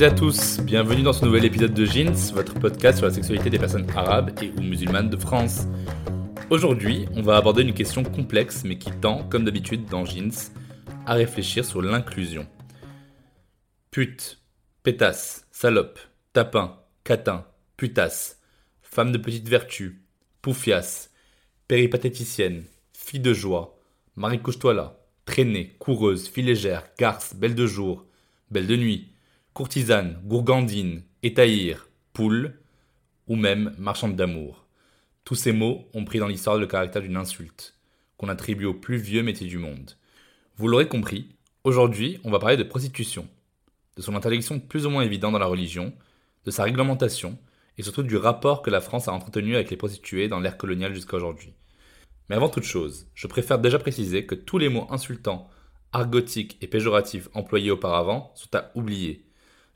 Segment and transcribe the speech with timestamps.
[0.00, 3.50] Toutes à tous, bienvenue dans ce nouvel épisode de Jeans, votre podcast sur la sexualité
[3.50, 5.66] des personnes arabes et ou musulmanes de France.
[6.48, 10.32] Aujourd'hui, on va aborder une question complexe mais qui tend, comme d'habitude dans Jeans,
[11.04, 12.46] à réfléchir sur l'inclusion.
[13.90, 14.38] Pute,
[14.82, 15.98] pétasse, salope,
[16.32, 17.44] tapin, catin,
[17.76, 18.40] putasse,
[18.80, 20.00] femme de petite vertu,
[20.40, 21.10] poufiasse,
[21.68, 23.78] péripatéticienne, fille de joie,
[24.16, 28.06] Marie couche-toi là, traînée, coureuse, fille légère, garce, belle de jour,
[28.50, 29.10] belle de nuit,
[29.54, 32.58] courtisane, gourgandine, étaïr, poule,
[33.26, 34.66] ou même marchande d'amour.
[35.24, 37.76] Tous ces mots ont pris dans l'histoire le caractère d'une insulte,
[38.16, 39.96] qu'on attribue au plus vieux métier du monde.
[40.56, 43.28] Vous l'aurez compris, aujourd'hui on va parler de prostitution,
[43.96, 45.92] de son interdiction plus ou moins évidente dans la religion,
[46.44, 47.38] de sa réglementation,
[47.76, 50.94] et surtout du rapport que la France a entretenu avec les prostituées dans l'ère coloniale
[50.94, 51.54] jusqu'à aujourd'hui.
[52.28, 55.48] Mais avant toute chose, je préfère déjà préciser que tous les mots insultants,
[55.92, 59.29] argotiques et péjoratifs employés auparavant sont à oublier.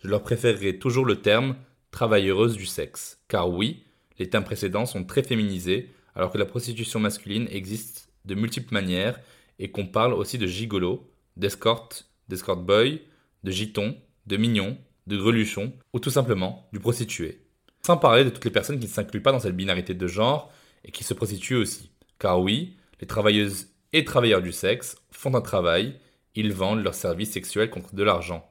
[0.04, 1.56] Je leur préférerai toujours le terme
[1.90, 3.84] travailleuse du sexe, car oui,
[4.18, 9.18] les termes précédents sont très féminisés, alors que la prostitution masculine existe de multiples manières
[9.58, 13.00] et qu'on parle aussi de gigolo, d'escorte, d'escort boy,
[13.44, 14.76] de giton, de mignon,
[15.06, 17.40] de greluchon ou tout simplement du prostitué.
[17.80, 20.52] Sans parler de toutes les personnes qui ne s'incluent pas dans cette binarité de genre
[20.84, 21.90] et qui se prostituent aussi.
[22.18, 25.98] Car oui, les travailleuses et travailleurs du sexe font un travail,
[26.34, 28.46] ils vendent leurs services sexuels contre de l'argent.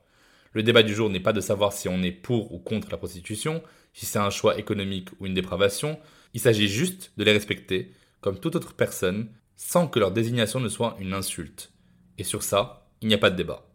[0.53, 2.97] Le débat du jour n'est pas de savoir si on est pour ou contre la
[2.97, 5.99] prostitution, si c'est un choix économique ou une dépravation,
[6.33, 7.91] il s'agit juste de les respecter
[8.21, 11.71] comme toute autre personne sans que leur désignation ne soit une insulte.
[12.17, 13.67] Et sur ça, il n'y a pas de débat.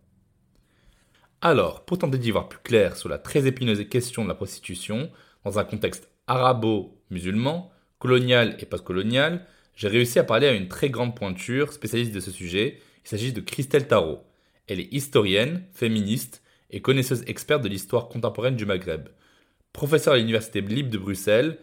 [1.41, 5.11] Alors, pour tenter d'y voir plus clair sur la très épineuse question de la prostitution,
[5.44, 11.17] dans un contexte arabo-musulman, colonial et post-colonial, j'ai réussi à parler à une très grande
[11.17, 12.81] pointure spécialiste de ce sujet.
[13.05, 14.25] Il s'agit de Christelle Tarot.
[14.67, 19.09] Elle est historienne, féministe et connaisseuse experte de l'histoire contemporaine du Maghreb.
[19.73, 21.59] Professeure à l'Université libre de Bruxelles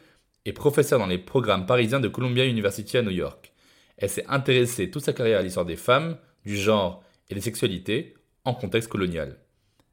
[0.45, 3.51] et professeure dans les programmes parisiens de Columbia University à New York.
[3.97, 8.15] Elle s'est intéressée toute sa carrière à l'histoire des femmes, du genre et des sexualités
[8.43, 9.37] en contexte colonial.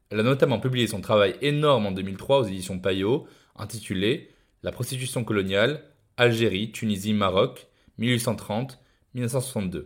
[0.09, 4.29] Elle a notamment publié son travail énorme en 2003 aux éditions Payot, intitulé
[4.61, 5.83] La prostitution coloniale,
[6.17, 7.67] Algérie, Tunisie, Maroc,
[7.99, 9.85] 1830-1962.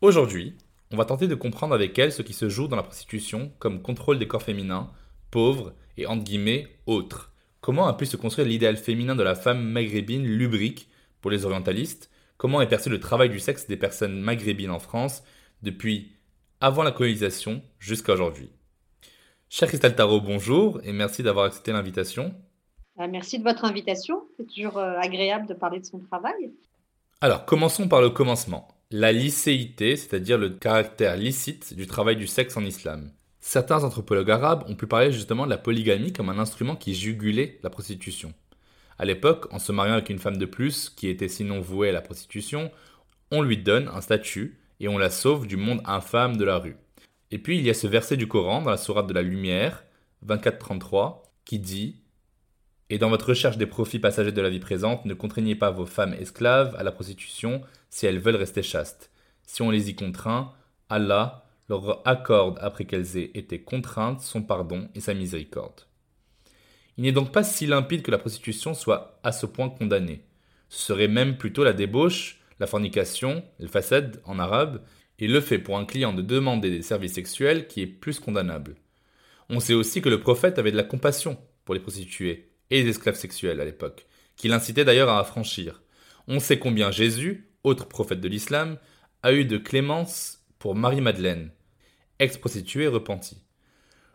[0.00, 0.56] Aujourd'hui,
[0.92, 3.82] on va tenter de comprendre avec elle ce qui se joue dans la prostitution comme
[3.82, 4.90] contrôle des corps féminins,
[5.30, 7.32] pauvres et entre guillemets autres.
[7.60, 10.88] Comment a pu se construire l'idéal féminin de la femme maghrébine lubrique
[11.20, 12.10] pour les orientalistes?
[12.36, 15.24] Comment est perçu le travail du sexe des personnes maghrébines en France
[15.62, 16.12] depuis
[16.60, 18.50] avant la colonisation jusqu'à aujourd'hui?
[19.48, 22.34] Cher Christelle Tarot, bonjour et merci d'avoir accepté l'invitation.
[23.00, 24.22] Euh, Merci de votre invitation.
[24.36, 26.52] C'est toujours euh, agréable de parler de son travail.
[27.20, 28.68] Alors, commençons par le commencement.
[28.92, 33.10] La licéité, c'est-à-dire le caractère licite du travail du sexe en islam.
[33.40, 37.58] Certains anthropologues arabes ont pu parler justement de la polygamie comme un instrument qui jugulait
[37.64, 38.32] la prostitution.
[38.96, 41.92] À l'époque, en se mariant avec une femme de plus, qui était sinon vouée à
[41.92, 42.70] la prostitution,
[43.32, 46.76] on lui donne un statut et on la sauve du monde infâme de la rue.
[47.32, 49.82] Et puis il y a ce verset du Coran dans la sourate de la lumière,
[50.24, 52.04] 24-33, qui dit
[52.88, 55.86] Et dans votre recherche des profits passagers de la vie présente, ne contraignez pas vos
[55.86, 59.10] femmes esclaves à la prostitution si elles veulent rester chastes.
[59.44, 60.52] Si on les y contraint,
[60.88, 65.82] Allah leur accorde, après qu'elles aient été contraintes, son pardon et sa miséricorde.
[66.96, 70.22] Il n'est donc pas si limpide que la prostitution soit à ce point condamnée.
[70.68, 74.80] Ce serait même plutôt la débauche, la fornication, le facade en arabe,
[75.18, 78.76] et le fait pour un client de demander des services sexuels qui est plus condamnable.
[79.48, 82.90] On sait aussi que le prophète avait de la compassion pour les prostituées et les
[82.90, 85.82] esclaves sexuels à l'époque, qu'il incitait d'ailleurs à affranchir.
[86.28, 88.78] On sait combien Jésus, autre prophète de l'islam,
[89.22, 91.50] a eu de clémence pour Marie-Madeleine,
[92.18, 93.42] ex-prostituée repentie.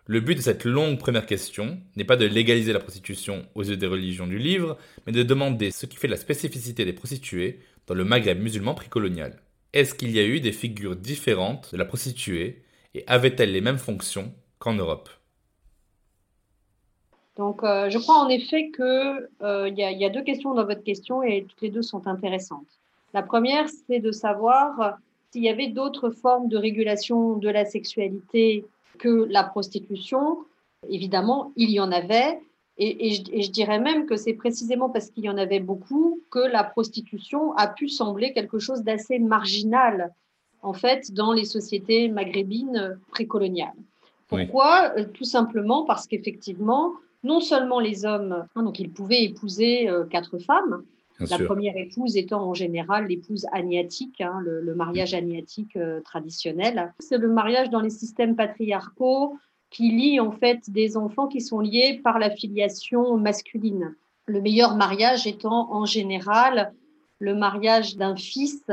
[0.08, 3.78] Le but de cette longue première question n'est pas de légaliser la prostitution aux yeux
[3.78, 7.94] des religions du livre, mais de demander ce qui fait la spécificité des prostituées dans
[7.94, 9.42] le Maghreb musulman précolonial.
[9.74, 12.64] Est-ce qu'il y a eu des figures différentes de la prostituée
[12.94, 15.10] et avait-elle les mêmes fonctions qu'en Europe?
[17.38, 20.84] Donc, euh, je crois en effet qu'il euh, y, y, a deux questions dans votre
[20.84, 22.68] question et toutes les deux sont intéressantes.
[23.14, 24.98] La première, c'est de savoir
[25.32, 28.66] s'il y avait d'autres formes de régulation de la sexualité
[29.00, 30.40] que la prostitution.
[30.90, 32.40] Évidemment, il y en avait.
[32.78, 35.60] Et, et, je, et je, dirais même que c'est précisément parce qu'il y en avait
[35.60, 40.14] beaucoup que la prostitution a pu sembler quelque chose d'assez marginal,
[40.62, 43.76] en fait, dans les sociétés maghrébines précoloniales.
[44.28, 44.94] Pourquoi?
[44.96, 45.04] Oui.
[45.14, 46.94] Tout simplement parce qu'effectivement,
[47.24, 50.84] non seulement les hommes, hein, donc ils pouvaient épouser euh, quatre femmes,
[51.20, 51.46] Bien la sûr.
[51.46, 56.94] première épouse étant en général l'épouse agnatique, hein, le, le, mariage agnatique euh, traditionnel.
[57.00, 59.38] C'est le mariage dans les systèmes patriarcaux
[59.70, 63.96] qui lie en fait des enfants qui sont liés par la filiation masculine.
[64.26, 66.74] Le meilleur mariage étant en général
[67.20, 68.64] le mariage d'un fils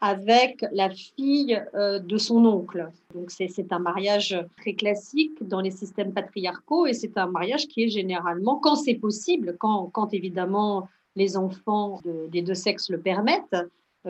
[0.00, 2.90] avec la fille euh, de son oncle.
[3.14, 7.84] Donc c'est un mariage très classique dans les systèmes patriarcaux et c'est un mariage qui
[7.84, 13.56] est généralement, quand c'est possible, quand, évidemment les enfants de, des deux sexes le permettent,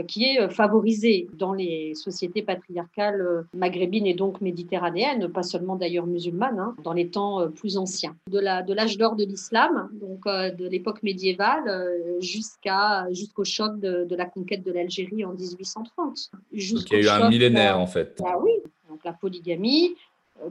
[0.03, 5.77] qui est euh, favorisé dans les sociétés patriarcales euh, maghrébines et donc méditerranéennes, pas seulement
[5.77, 8.17] d'ailleurs musulmanes, hein, dans les temps plus anciens.
[8.31, 11.89] De l'âge d'or de l'islam, donc de l'époque médiévale,
[12.21, 16.31] jusqu'à jusqu'au choc de, de, la conquête de l'Algérie en 1830.
[16.33, 18.21] Donc il y a eu un millénaire en fait.
[18.25, 18.53] Ah oui,
[18.89, 19.95] donc la polygamie,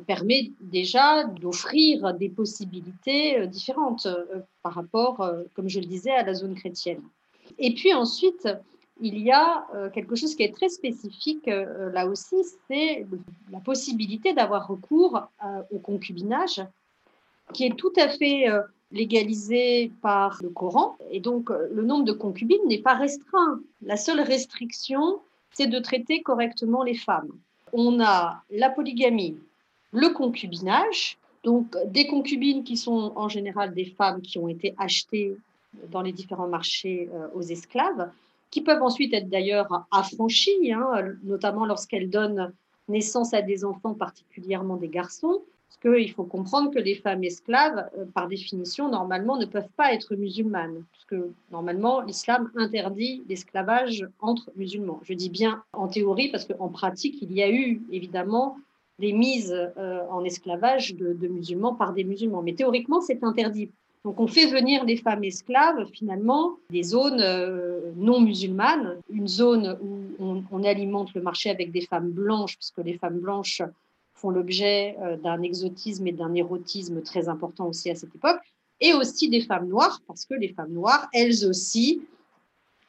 [0.08, 4.08] permet déjà d'offrir des possibilités différentes
[4.64, 7.02] par rapport, comme je le disais, à la zone chrétienne.
[7.60, 8.48] Et puis ensuite,
[9.02, 12.36] il y a quelque chose qui est très spécifique là aussi,
[12.68, 13.06] c'est
[13.52, 15.28] la possibilité d'avoir recours
[15.72, 16.62] au concubinage,
[17.54, 18.48] qui est tout à fait
[18.92, 20.96] légalisé par le Coran.
[21.12, 23.60] Et donc, le nombre de concubines n'est pas restreint.
[23.82, 25.20] La seule restriction,
[25.52, 27.32] c'est de traiter correctement les femmes.
[27.74, 29.38] On a la polygamie,
[29.92, 35.36] le concubinage, donc des concubines qui sont en général des femmes qui ont été achetées
[35.92, 38.10] dans les différents marchés euh, aux esclaves,
[38.56, 42.54] qui peuvent ensuite être d'ailleurs affranchies, hein, notamment lorsqu'elles donnent
[42.88, 47.90] naissance à des enfants, particulièrement des garçons, parce qu'il faut comprendre que les femmes esclaves,
[47.98, 54.08] euh, par définition, normalement, ne peuvent pas être musulmanes, parce que normalement, l'islam interdit l'esclavage
[54.22, 55.02] entre musulmans.
[55.04, 58.56] Je dis bien en théorie, parce qu'en pratique, il y a eu évidemment
[59.00, 62.42] des mises euh, en esclavage de, de, musulmans par des musulmans.
[62.42, 63.70] Mais théoriquement, c'est interdit.
[64.06, 69.80] Donc on fait venir des femmes esclaves, finalement, des zones euh, non musulmanes, une zone
[69.82, 73.64] où on, alimente le marché avec des femmes blanches, puisque les femmes blanches
[74.14, 78.38] font l'objet euh, d'un exotisme et d'un érotisme très important aussi à cette époque,
[78.80, 82.04] et aussi des femmes noires, parce que les femmes noires, elles aussi,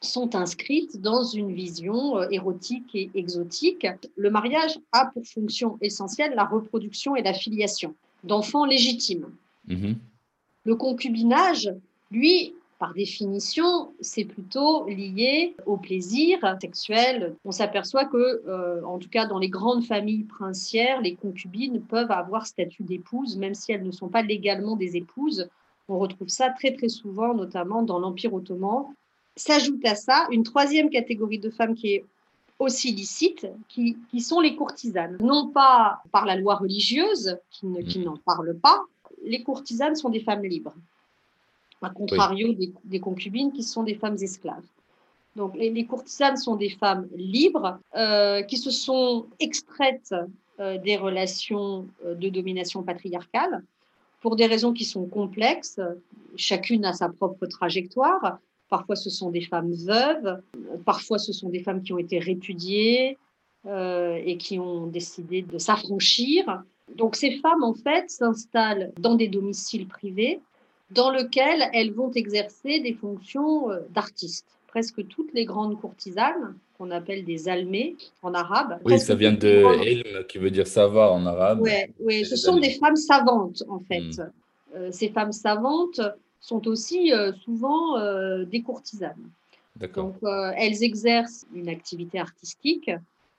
[0.03, 3.87] sont inscrites dans une vision euh, érotique et exotique.
[4.17, 9.31] Le mariage a pour fonction essentielle la reproduction et la filiation d'enfants légitimes.
[9.67, 9.95] Mmh.
[10.67, 11.73] Le concubinage,
[12.11, 17.37] lui, par définition, c'est plutôt lié au plaisir sexuel.
[17.45, 22.11] On s'aperçoit que, euh, en tout cas, dans les grandes familles princières, les concubines peuvent
[22.11, 25.49] avoir statut d'épouse, même si elles ne sont pas légalement des épouses.
[25.89, 28.87] On retrouve ça très très souvent, notamment dans l'Empire ottoman,
[29.39, 32.05] S'ajoute à ça une troisième catégorie de femmes qui est
[32.59, 35.19] aussi licite, qui, qui, sont les courtisanes.
[35.21, 38.05] Non pas par la loi religieuse, qui, ne, qui mmh.
[38.05, 38.81] n'en parle pas,
[39.27, 40.75] les courtisanes sont des femmes libres,
[41.83, 42.57] à contrario oui.
[42.57, 44.65] des, des, concubines qui sont des femmes esclaves.
[45.37, 50.15] Donc les, les courtisanes sont des femmes libres euh, qui se sont extraites
[50.59, 53.63] euh, des relations euh, de domination patriarcale
[54.23, 55.81] pour des raisons qui sont complexes.
[56.37, 58.39] Chacune a sa propre trajectoire.
[58.69, 60.43] Parfois, ce sont des femmes veuves,
[60.85, 63.17] parfois, ce sont des femmes qui ont été répudiées
[63.67, 66.63] euh, et qui ont décidé de s'affranchir.
[66.95, 70.41] Donc, ces femmes, en fait, s'installent dans des domiciles privés
[70.91, 74.47] dans lesquels elles vont exercer des fonctions euh, d'artistes.
[74.69, 78.79] Presque toutes les grandes courtisanes, qu'on appelle des almées en arabe.
[78.85, 79.85] Oui, ça vient de grandes...
[79.85, 81.61] ilm, qui veut dire savoir en arabe.
[81.63, 84.01] Oui, ouais, ce sont des femmes savantes, en fait.
[84.01, 84.31] Hmm.
[84.75, 86.01] Euh, ces femmes savantes
[86.41, 89.31] sont aussi euh, souvent euh, des courtisanes.
[89.95, 90.17] Donc,
[90.57, 92.91] elles exercent une activité artistique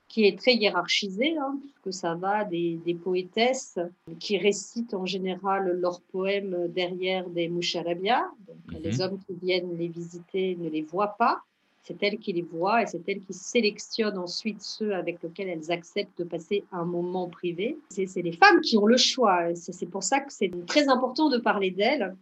[0.08, 3.80] qui est très hiérarchisée, hein, puisque ça va des, poétesses
[4.20, 8.30] qui récitent en général leurs poèmes derrière des moucharabia.
[8.48, 9.02] Donc, Les mhm.
[9.02, 11.42] hommes qui viennent les visiter ne les voient pas.
[11.84, 15.72] C'est elles qui les voient et c'est elles qui sélectionnent ensuite ceux avec lesquels elles
[15.72, 17.78] acceptent de passer un moment privé.
[17.90, 19.56] C'est les femmes qui ont le choix.
[19.56, 22.14] C'est pour ça que c'est très important de parler d'elles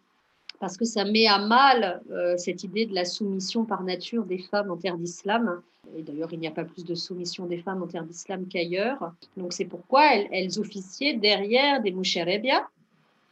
[0.59, 4.39] parce que ça met à mal euh, cette idée de la soumission par nature des
[4.39, 5.61] femmes en terre d'islam.
[5.97, 9.13] Et d'ailleurs, il n'y a pas plus de soumission des femmes en terre d'islam qu'ailleurs.
[9.37, 12.63] Donc c'est pourquoi elles, officiaient derrière des moucherebias.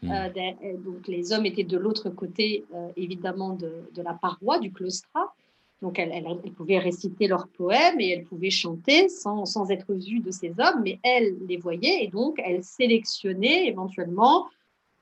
[0.01, 0.12] Hmm.
[0.12, 5.34] Euh, donc les hommes étaient de l'autre côté, euh, évidemment, de, la paroi, du claustrat.
[5.82, 6.24] Donc elles,
[6.56, 10.82] pouvaient réciter leurs poèmes et elles pouvaient chanter sans, sans être vues de ces hommes,
[10.82, 14.48] mais elles les voyaient et donc elles sélectionnaient éventuellement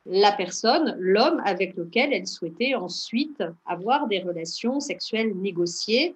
[0.06, 6.16] la personne, l'homme avec lequel elle souhaitait ensuite avoir des relations sexuelles négociées.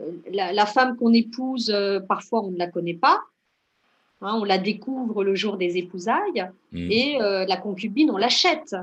[0.00, 3.20] Euh, la, femme qu'on épouse, euh, parfois on ne la connaît pas.
[4.20, 6.90] Hein, on la découvre le jour des épousailles mmh.
[6.90, 8.74] et euh, la concubine, on l'achète.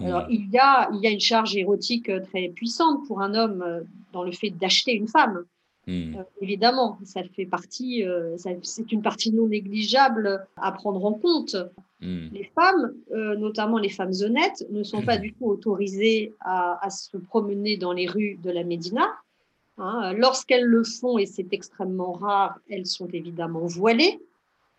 [0.00, 0.06] Mmh.
[0.06, 3.84] Alors, il y, a, il y a une charge érotique très puissante pour un homme
[4.12, 5.44] dans le fait d'acheter une femme.
[5.86, 6.18] Mmh.
[6.42, 8.04] évidemment, ça fait partie,
[8.36, 11.56] c'est une partie non négligeable à prendre en compte.
[12.00, 12.28] Hmm.
[12.32, 15.22] Les femmes, euh, notamment les femmes honnêtes, ne sont pas hmm.
[15.22, 19.08] du tout autorisées à, se promener dans les rues de la Médina.
[19.78, 20.12] Hein.
[20.16, 24.20] Lorsqu'elles le font, et c'est extrêmement rare, elles sont évidemment voilées.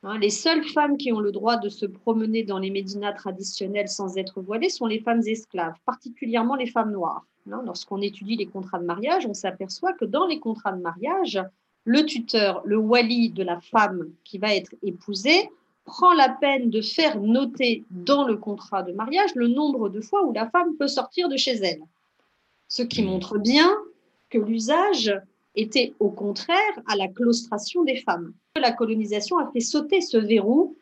[0.04, 0.18] Hein.
[0.18, 4.18] les seules femmes qui ont le droit de se promener dans les médinas traditionnels sans
[4.18, 7.26] être voilées sont les femmes esclaves, particulièrement les femmes noires.
[7.52, 7.62] Hein.
[7.66, 11.42] Lorsqu'on étudie les contrats de mariage, on s'aperçoit que dans les contrats de mariage,
[11.84, 15.50] le tuteur, le wali de la femme qui va être épousée,
[15.90, 20.24] prend la peine de faire noter dans le contrat de mariage le nombre de fois
[20.24, 21.82] où la femme peut sortir de chez elle.
[22.68, 23.08] Ce qui hmm.
[23.08, 23.70] montre bien
[24.30, 25.12] que l'usage
[25.56, 28.34] était au contraire à la claustration des femmes.
[28.56, 30.76] La colonisation a fait sauter ce verrou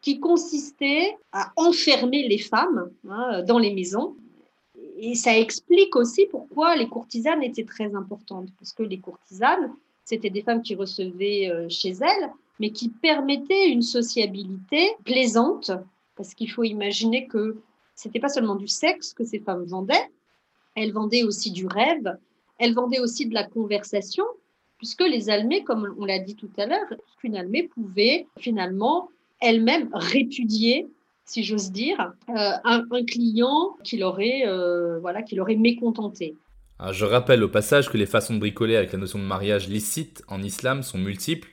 [0.00, 4.14] qui consistait à enfermer les femmes hein, dans les maisons.
[4.96, 9.72] Et ça explique aussi pourquoi les courtisanes étaient très importantes, parce que les courtisanes,
[10.04, 12.30] c'était des femmes qui recevaient euh, chez elles
[12.62, 15.72] mais qui permettait une sociabilité plaisante,
[16.14, 17.56] parce qu'il faut imaginer que
[17.96, 20.08] c'était pas seulement du sexe que ces femmes vendaient,
[20.76, 22.16] elles vendaient aussi du rêve,
[22.58, 24.24] elles vendaient aussi de la conversation,
[24.78, 26.86] puisque les Almées, comme on l'a dit tout à l'heure,
[27.18, 29.08] qu'une Almée pouvait finalement
[29.40, 30.86] elle-même répudier
[31.24, 36.36] si j'ose dire, euh, un, client qui l'aurait euh, voilà, qui l'aurait mécontenté.
[36.92, 40.22] je rappelle au passage que les façons de bricoler avec la notion de mariage licite
[40.28, 41.48] en islam sont multiples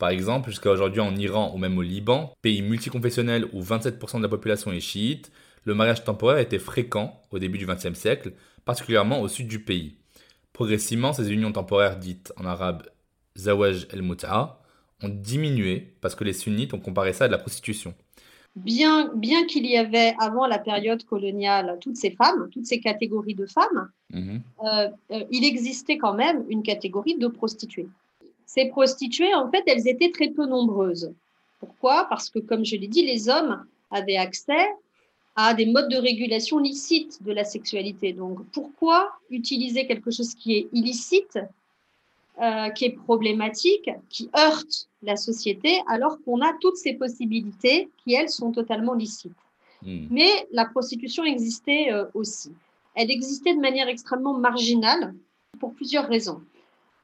[0.00, 4.22] par exemple, jusqu'à aujourd'hui en Iran ou même au Liban, pays multiconfessionnel où 27% de
[4.22, 5.30] la population est chiite,
[5.64, 8.32] le mariage temporaire était fréquent au début du XXe siècle,
[8.64, 9.98] particulièrement au sud du pays.
[10.54, 12.84] Progressivement, ces unions temporaires dites en arabe
[13.36, 14.62] zawaj el-mut'a
[15.02, 17.92] ont diminué parce que les sunnites ont comparé ça à de la prostitution.
[18.56, 23.34] Bien, bien qu'il y avait avant la période coloniale toutes ces femmes, toutes ces catégories
[23.34, 24.40] de femmes, mhm.
[24.64, 27.88] euh, euh, il existait quand même une catégorie de prostituées
[28.52, 31.12] ces prostituées, en fait, elles étaient très peu nombreuses.
[31.60, 32.06] Pourquoi?
[32.10, 34.66] Parce que, comme je l'ai dit, les hommes avaient accès
[35.36, 38.12] à des modes de régulation licites de la sexualité.
[38.12, 41.38] Donc, pourquoi utiliser quelque chose qui est illicite,
[42.42, 48.14] euh, qui est problématique, qui heurte la société, alors qu'on a toutes ces possibilités qui,
[48.14, 49.30] elles, sont totalement licites?
[49.82, 50.06] Hmm.
[50.10, 52.50] Mais la prostitution existait euh, aussi.
[52.96, 55.14] Elle existait de manière extrêmement marginale
[55.60, 56.40] pour plusieurs raisons.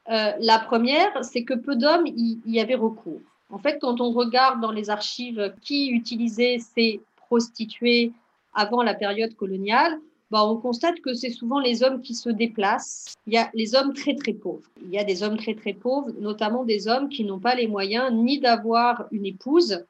[0.09, 3.21] Euh, la première, c'est que peu d'hommes y, avaient recours.
[3.49, 8.11] En fait, quand on regarde dans les archives qui utilisaient ces prostituées
[8.53, 9.99] avant la période coloniale,
[10.31, 13.15] bah, on constate que c'est souvent les hommes qui se déplacent.
[13.27, 14.67] Il y a les hommes très très pauvres.
[14.83, 17.67] Il y a des hommes très très pauvres, notamment des hommes qui n'ont pas les
[17.67, 19.85] moyens ni d'avoir une épouse,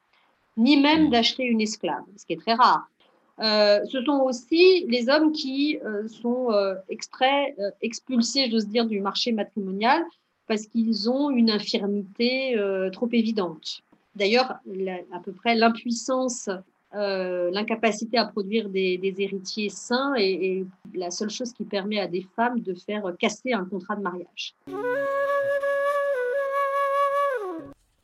[0.55, 2.87] ni même d'acheter une esclave, ce qui est très rare.
[3.39, 8.99] Euh, ce sont aussi les hommes qui euh, sont euh, extraits, expulsés, j'ose dire, du
[8.99, 10.03] marché matrimonial
[10.47, 12.55] parce qu'ils ont une infirmité
[12.93, 13.81] trop évidente.
[14.15, 14.59] D'ailleurs,
[15.11, 16.49] à peu près l'impuissance,
[16.93, 22.25] l'incapacité à produire des, héritiers sains est, est, la seule chose qui permet à des
[22.37, 24.55] femmes de faire casser un contrat de mariage.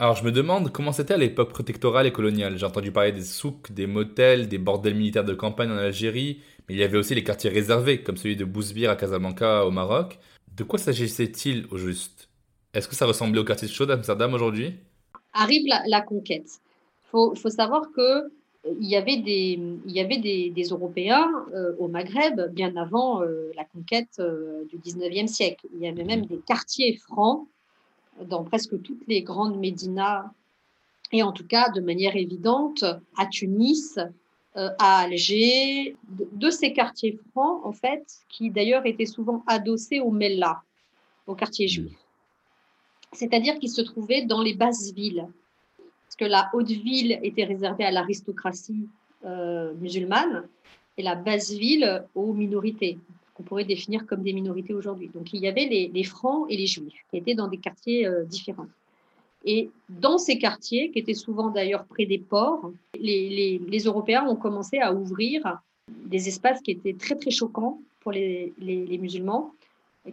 [0.03, 2.57] Alors je me demande comment c'était à l'époque protectorale et coloniale.
[2.57, 6.75] J'ai entendu parler des souks, des motels, des bordels militaires de campagne en Algérie, mais
[6.75, 10.19] il y avait aussi les quartiers réservés, comme celui de Bousbir à Casablanca au Maroc.
[10.57, 12.27] De quoi s'agissait-il au juste?
[12.73, 14.75] Est-ce que ça ressemblait au quartier chaud d'Amsterdam aujourd'hui?
[15.31, 16.49] Arrive la, conquête.
[17.05, 18.29] Il faut, savoir que
[18.81, 23.53] il y avait des, il y avait des, Européens euh, au Maghreb bien avant euh,
[23.55, 25.65] la conquête euh, du 19e siècle.
[25.73, 26.27] Il y avait même mhm.
[26.27, 27.47] des quartiers francs
[28.21, 30.25] dans presque toutes les grandes médinas,
[31.11, 32.83] et en tout cas de manière évidente
[33.17, 33.97] à Tunis,
[34.55, 40.11] euh, à Alger, de, ces quartiers francs, en fait, qui d'ailleurs étaient souvent adossés au
[40.11, 40.61] Mellah,
[41.25, 41.97] au quartier juif.
[43.13, 45.27] C'est-à-dire qu'ils se trouvaient dans les basses villes.
[46.05, 48.87] Parce que la haute ville était réservée à l'aristocratie
[49.25, 50.47] euh, musulmane
[50.97, 52.99] et la basse ville aux minorités,
[53.33, 55.09] qu'on pourrait définir comme des minorités aujourd'hui.
[55.13, 58.23] Donc il y avait les, francs et les juifs qui étaient dans des quartiers euh,
[58.23, 58.67] différents.
[59.45, 64.77] Et dans ces quartiers, qui étaient souvent d'ailleurs près des ports, les, Européens ont commencé
[64.79, 65.59] à ouvrir
[65.89, 68.53] des espaces qui étaient très très choquants pour les,
[69.01, 69.53] musulmans,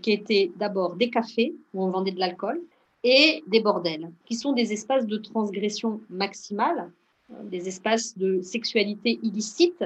[0.03, 2.61] qui étaient d'abord des cafés où on vendait de l'alcool
[3.05, 6.91] et des bordels, qui sont des espaces de transgression maximale,
[7.45, 9.85] des espaces de sexualité illicite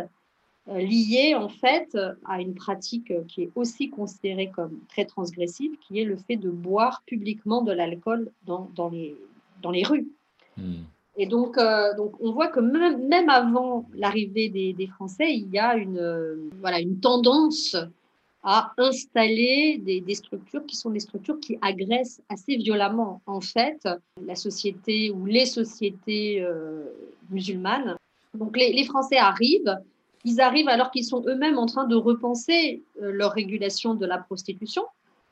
[0.69, 6.01] euh, liés en fait à une pratique qui est aussi considérée comme très transgressive, qui
[6.01, 9.17] est le fait de boire publiquement de l'alcool dans, dans, les,
[9.63, 10.09] dans les rues.
[10.57, 10.85] Hmm.
[11.17, 15.49] Et donc, euh, donc, on voit que même, même avant l'arrivée des, des, Français, il
[15.51, 17.77] y a une, euh, voilà, une tendance
[18.43, 23.89] à installer des, des, structures qui sont des structures qui agressent assez violemment, en fait,
[24.27, 26.85] la société ou les sociétés euh,
[27.31, 27.97] musulmanes.
[28.35, 29.79] Donc, les, les, Français arrivent.
[30.25, 34.85] Ils arrivent alors qu'ils sont eux-mêmes en train de repenser leur régulation de la prostitution.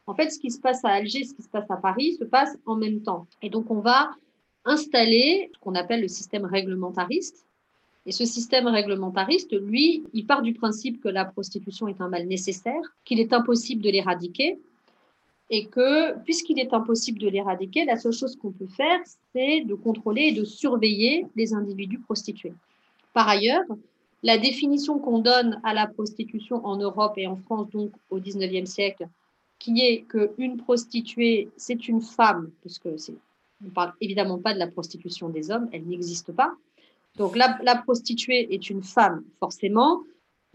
[0.07, 2.25] En fait, ce qui se passe à Alger, ce qui se passe à Paris, se
[2.25, 3.27] passe en même temps.
[3.41, 4.11] Et donc, on va
[4.65, 7.47] installer ce qu'on appelle le système réglementariste.
[8.05, 12.27] Et ce système réglementariste, lui, il part du principe que la prostitution est un mal
[12.27, 14.59] nécessaire, qu'il est impossible de l'éradiquer,
[15.51, 19.01] et que puisqu'il est impossible de l'éradiquer, la seule chose qu'on peut faire,
[19.33, 22.55] c'est de contrôler et de surveiller les individus prostitués.
[23.13, 23.65] Par ailleurs,
[24.23, 28.71] la définition qu'on donne à la prostitution en Europe et en France, donc au XIXe
[28.71, 29.09] siècle,
[29.59, 34.67] qui est qu'une prostituée, c'est une femme, puisque on ne parle évidemment pas de la
[34.67, 36.53] prostitution des hommes, elle n'existe pas.
[37.17, 40.03] Donc la, prostituée est une femme, forcément,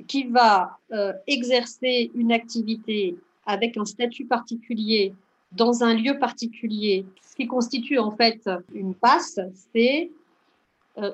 [0.08, 5.14] qui va euh, exercer une activité avec un statut particulier
[5.52, 7.06] dans un lieu particulier.
[7.36, 9.40] Qui constitue en fait une passe,
[9.72, 10.10] c'est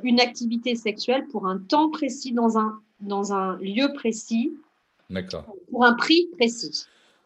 [0.03, 4.53] une activité sexuelle pour un temps précis dans un, dans un lieu précis,
[5.71, 6.85] pour un prix précis.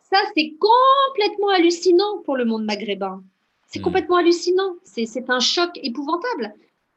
[0.09, 3.23] Ça, c'est complètement hallucinant pour le monde maghrébin.
[3.67, 3.83] C'est hmm.
[3.83, 4.75] complètement hallucinant.
[4.83, 6.53] C'est un choc épouvantable.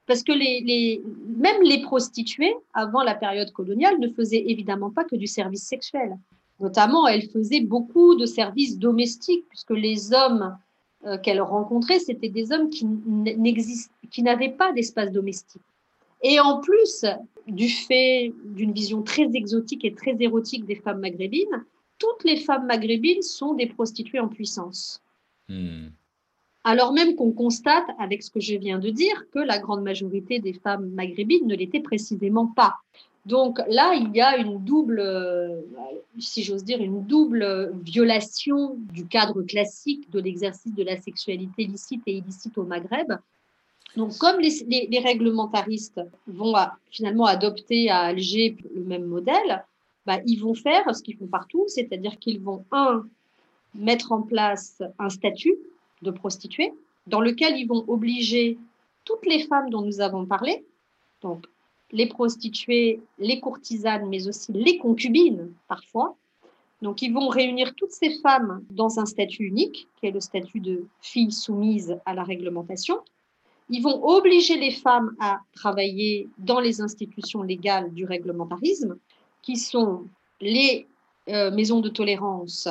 [0.06, 1.02] Parce que les, les,
[1.36, 6.18] même les prostituées, avant la période coloniale, ne faisaient évidemment pas que du service sexuel.
[6.58, 10.56] Notamment, elles faisaient beaucoup de services domestiques, puisque les hommes
[11.06, 15.62] euh, qu'elles rencontraient, c'était des hommes qui n'avaient pas d'espace domestique.
[16.22, 17.04] Et en plus,
[17.46, 21.64] du fait d'une vision très exotique et très érotique des femmes maghrébines,
[21.98, 25.02] toutes les femmes maghrébines sont des prostituées en puissance.
[25.48, 25.88] Hmm
[26.64, 30.40] alors même qu'on constate, avec ce que je viens de dire, que la grande majorité
[30.40, 32.76] des femmes maghrébines ne l'étaient précisément pas.
[33.26, 35.60] Donc là, il y a une double, euh,
[36.18, 42.02] si j'ose dire, une double violation du cadre classique de l'exercice de la sexualité licite
[42.06, 43.12] et illicite au Maghreb.
[43.96, 46.54] Donc, comme les, réglementaristes vont
[46.90, 49.64] finalement adopter à Alger le même modèle,
[50.06, 53.04] bah, ils vont faire ce qu'ils font partout, c'est-à-dire qu'ils vont, un,
[53.74, 55.56] mettre en place un statut
[56.02, 56.72] de prostituées,
[57.06, 58.58] dans lequel ils vont obliger
[59.04, 60.64] toutes les femmes dont nous avons parlé,
[61.20, 61.46] donc
[61.92, 66.16] les prostituées, les courtisanes, mais aussi les concubines parfois.
[66.82, 70.60] Donc ils vont réunir toutes ces femmes dans un statut unique, qui est le statut
[70.60, 73.00] de fille soumise à la réglementation.
[73.68, 78.96] Ils vont obliger les femmes à travailler dans les institutions légales du réglementarisme,
[79.42, 80.06] qui sont
[80.40, 80.86] les
[81.28, 82.68] euh, maisons de tolérance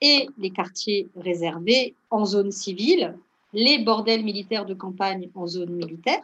[0.00, 3.16] et les quartiers réservés en zone civile,
[3.52, 6.22] les bordels militaires de campagne en zone militaire,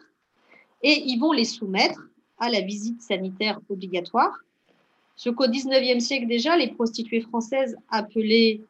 [0.83, 2.01] et ils vont les soumettre
[2.41, 4.33] à la visite sanitaire obligatoire,
[5.15, 8.61] ce qu'au XIXe siècle déjà, les prostituées françaises appelaient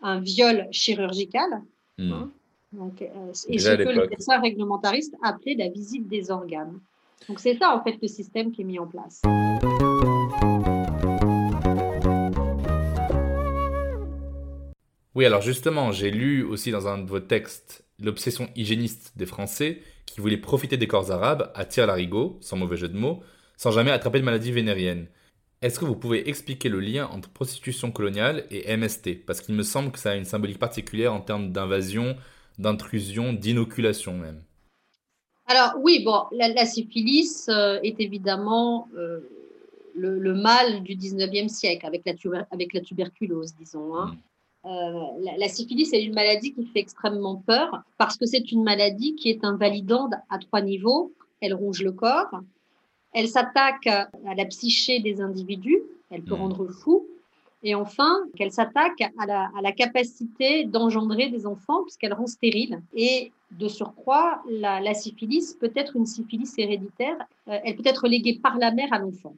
[0.00, 1.62] un viol chirurgical,
[1.98, 2.12] hmm.
[2.12, 2.30] hein.
[2.72, 6.78] Donc, euh, et ce que les médecins réglementaristes appelaient la visite des organes.
[7.26, 9.22] Donc c'est ça en fait le système qui est mis en place.
[15.14, 19.82] Oui, alors justement, j'ai lu aussi dans un de vos textes l'obsession hygiéniste des Français
[20.12, 23.22] qui voulaient profiter des corps arabes à tir larigot, sans mauvais jeu de mots,
[23.56, 25.06] sans jamais attraper de maladie vénérienne.
[25.60, 29.64] Est-ce que vous pouvez expliquer le lien entre prostitution coloniale et MST Parce qu'il me
[29.64, 32.16] semble que ça a une symbolique particulière en termes d'invasion,
[32.58, 34.42] d'intrusion, d'inoculation même.
[35.46, 39.20] Alors oui, bon, la, syphilis euh, est évidemment euh,
[39.96, 43.96] le, mal du 19e siècle avec la, avec la tuberculose, disons.
[43.96, 44.12] Hein.
[44.14, 44.18] Mm.
[44.64, 49.30] La, syphilis est une maladie qui fait extrêmement peur parce que c'est une maladie qui
[49.30, 51.12] est invalidante à trois niveaux.
[51.40, 52.40] Elle ronge le corps,
[53.12, 56.40] elle s'attaque à la psyché des individus, elle peut mmh.
[56.40, 57.06] rendre fou,
[57.62, 62.80] et enfin, qu'elle s'attaque à la, capacité d'engendrer des enfants puisqu'elle rend stérile.
[62.94, 67.16] Et de surcroît, la, syphilis peut être une syphilis héréditaire.
[67.48, 69.34] Euh, elle peut être léguée par la mère à l'enfant.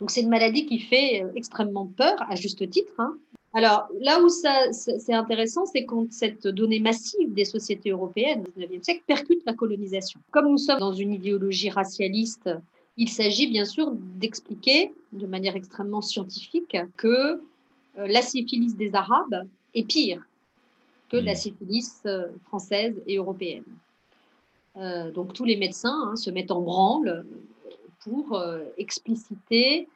[0.00, 2.92] Donc c'est une maladie qui fait euh, extrêmement peur, à juste titre.
[2.98, 3.16] Hein.
[3.56, 8.82] Alors là où c'est intéressant, c'est quand cette donnée massive des sociétés européennes du 19e
[8.82, 10.20] siècle percute la colonisation.
[10.30, 12.50] Comme nous sommes dans une idéologie racialiste
[12.96, 17.38] il s'agit bien sûr d'expliquer de manière extrêmement scientifique que euh,
[17.94, 20.26] la syphilis des Arabes est pire
[21.10, 21.36] que la hmm.
[21.36, 23.64] syphilis euh, française et européenne.
[24.76, 27.24] Euh, donc tous les médecins hein, se mettent en branle
[28.00, 28.40] pour
[28.78, 29.88] expliciter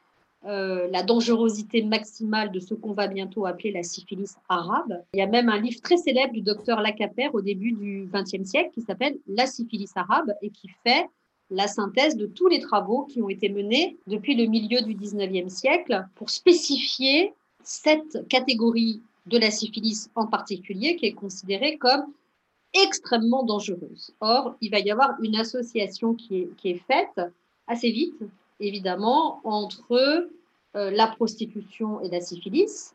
[0.43, 5.03] la dangerosité maximale de ce qu'on va bientôt appeler la syphilis arabe.
[5.13, 8.49] Il y a même un livre très célèbre du docteur Lacapère au début du XXe
[8.49, 11.05] siècle qui s'appelle La syphilis arabe et qui fait
[11.51, 15.49] la synthèse de tous les travaux qui ont été menés depuis le milieu du 19e
[15.49, 22.05] siècle pour spécifier cette catégorie de la syphilis en particulier qui est considérée comme
[22.73, 24.13] extrêmement dangereuse.
[24.21, 27.21] Or, il va y avoir une association qui est, faite
[27.67, 28.23] assez vite,
[28.61, 30.29] évidemment, entre
[30.75, 32.93] euh, la prostitution et la syphilis.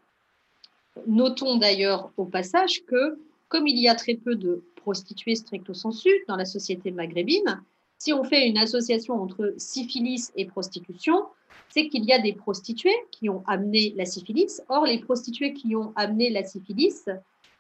[1.07, 6.09] Notons d'ailleurs au passage que, comme il y a très peu de prostituées stricto sensu
[6.29, 7.63] dans la société maghrébine,
[7.99, 11.25] si on fait une association entre syphilis et prostitution,
[11.69, 14.63] c'est qu'il y a des prostituées qui ont amené la syphilis.
[14.69, 17.05] Or, les prostituées qui ont amené la syphilis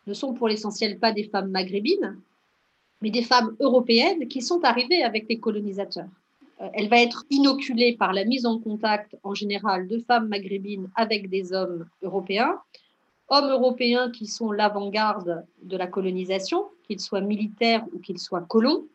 [0.07, 2.16] ne sont pour l'essentiel pas des femmes maghrébines,
[3.03, 6.09] mais des femmes européennes qui sont arrivées avec les colonisateurs.
[6.61, 10.88] Euh, elle va être inoculée par la mise en contact en général de femmes maghrébines
[10.95, 12.59] avec des hommes européens,
[13.29, 18.87] hommes européens qui sont l'avant-garde de la colonisation, qu'ils soient militaires ou qu'ils soient colons.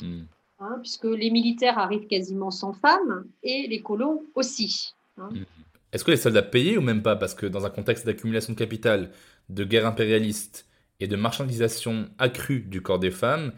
[0.00, 0.22] Hmm.
[0.60, 4.94] Hein, puisque les militaires arrivent quasiment sans femmes et les colons aussi.
[5.18, 5.28] Hein.
[5.32, 5.44] Mhm.
[5.92, 7.16] Est-ce que les soldats payaient ou même pas?
[7.16, 9.10] Parce que dans un contexte d'accumulation de capital,
[9.48, 10.66] de guerre impérialiste
[11.00, 13.52] et de marchandisation accrue du corps des femmes,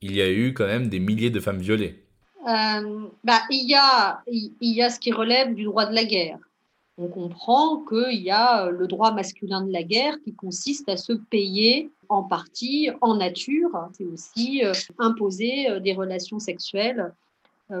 [0.00, 2.04] il y a eu quand même des milliers de femmes violées.
[2.46, 6.04] Euh, bah, il, y a, il y a ce qui relève du droit de la
[6.04, 6.38] guerre
[6.98, 10.98] on comprend qu'il y a euh, le droit masculin de la guerre qui consiste à
[10.98, 13.70] se payer en partie en nature.
[13.94, 17.12] C'est aussi euh, imposer des relations sexuelles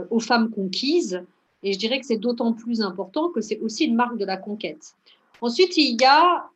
[0.08, 1.22] aux femmes conquises.
[1.62, 4.38] Et je dirais que c'est d'autant plus important que c'est aussi une marque de la
[4.38, 4.94] conquête.
[5.42, 6.48] Ensuite, il y a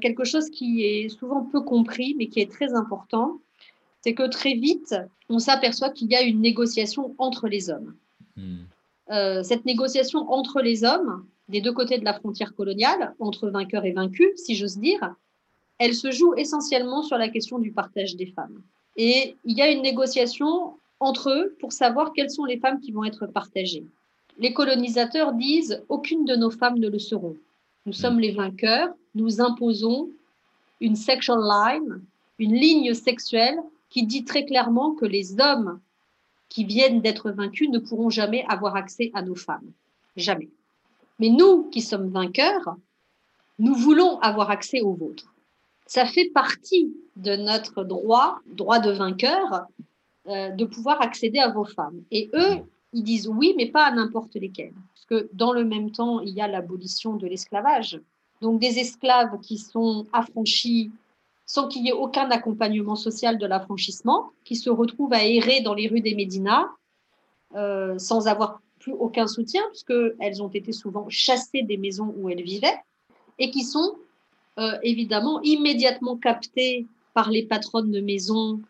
[0.00, 3.40] quelque chose qui est souvent peu compris, mais qui est très important.
[4.04, 4.94] C'est que très vite,
[5.30, 7.94] on s'aperçoit qu'il y a une négociation entre les hommes.
[8.36, 8.64] Hmm.
[9.42, 13.92] cette négociation entre les hommes, des deux côtés de la frontière coloniale, entre vainqueurs et
[13.92, 15.14] vaincus, si j'ose dire,
[15.78, 18.60] elle se joue essentiellement sur la question du partage des femmes.
[18.96, 22.92] Et il y a une négociation entre eux pour savoir quelles sont les femmes qui
[22.92, 23.86] vont être partagées.
[24.38, 27.36] Les colonisateurs disent aucune de nos femmes ne le seront.
[27.86, 30.10] Nous sommes les vainqueurs, nous imposons
[30.82, 32.02] une sexual line,
[32.38, 33.60] une ligne sexuelle
[33.94, 35.80] qui dit très clairement que les hommes
[36.48, 39.70] qui viennent d'être vaincus ne pourront jamais avoir accès à nos femmes.
[40.16, 40.48] Jamais.
[41.20, 42.74] Mais nous qui sommes vainqueurs,
[43.60, 45.32] nous voulons avoir accès aux vôtres.
[45.86, 49.66] Ça fait partie de notre droit, droit de vainqueur,
[50.26, 52.02] euh, de pouvoir accéder à vos femmes.
[52.10, 52.56] Et eux,
[52.92, 54.74] ils disent oui, mais pas à n'importe lesquelles.
[54.92, 58.00] Parce que dans le même temps, il y a l'abolition de l'esclavage.
[58.40, 60.90] Donc des esclaves qui sont affranchis
[61.46, 65.74] sans qu'il y ait aucun accompagnement social de l'affranchissement, qui se retrouvent à errer dans
[65.74, 66.66] les rues des Médinas
[67.54, 72.42] euh, sans avoir plus aucun soutien, puisqu'elles ont été souvent chassées des maisons où elles
[72.42, 72.80] vivaient,
[73.38, 73.94] et qui sont
[74.58, 78.60] euh, évidemment immédiatement captées par les patronnes de maison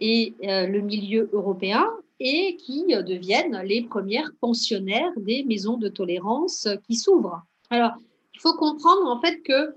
[0.00, 1.86] et euh, le milieu européen,
[2.18, 7.42] et qui deviennent les premières pensionnaires des maisons de tolérance qui s'ouvrent.
[7.70, 7.92] Alors,
[8.34, 9.74] il faut comprendre en fait que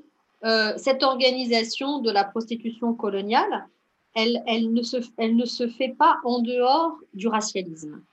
[0.77, 3.67] cette organisation de la prostitution coloniale,
[4.13, 8.03] elle, elle, ne se, elle ne se fait pas en dehors du racialisme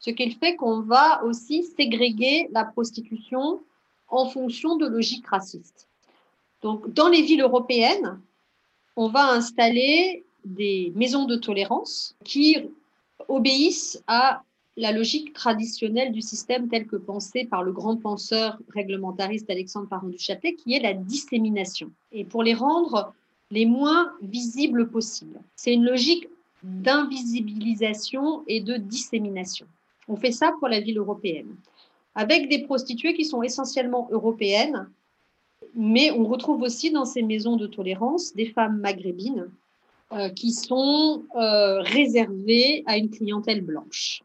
[0.00, 3.60] ce qui fait qu'on va aussi ségréguer la prostitution
[4.08, 5.88] en fonction de logiques racistes.
[6.62, 8.20] Donc, dans les villes européennes,
[8.96, 12.56] on va installer des maisons de tolérance qui
[13.28, 14.42] obéissent à
[14.76, 20.08] la logique traditionnelle du système tel que pensé par le grand penseur réglementariste Alexandre Parent
[20.08, 21.90] du Châtelet, qui est la dissémination.
[22.12, 23.12] Et pour les rendre
[23.50, 25.40] les moins visibles possibles.
[25.56, 26.28] C'est une logique
[26.62, 29.66] d'invisibilisation et de dissémination.
[30.08, 31.56] On fait ça pour la ville européenne,
[32.14, 34.88] avec des prostituées qui sont essentiellement européennes
[35.74, 39.50] mais on retrouve aussi dans ces maisons de tolérance des femmes maghrébines
[40.12, 44.22] euh, qui sont euh, réservées à une clientèle blanche.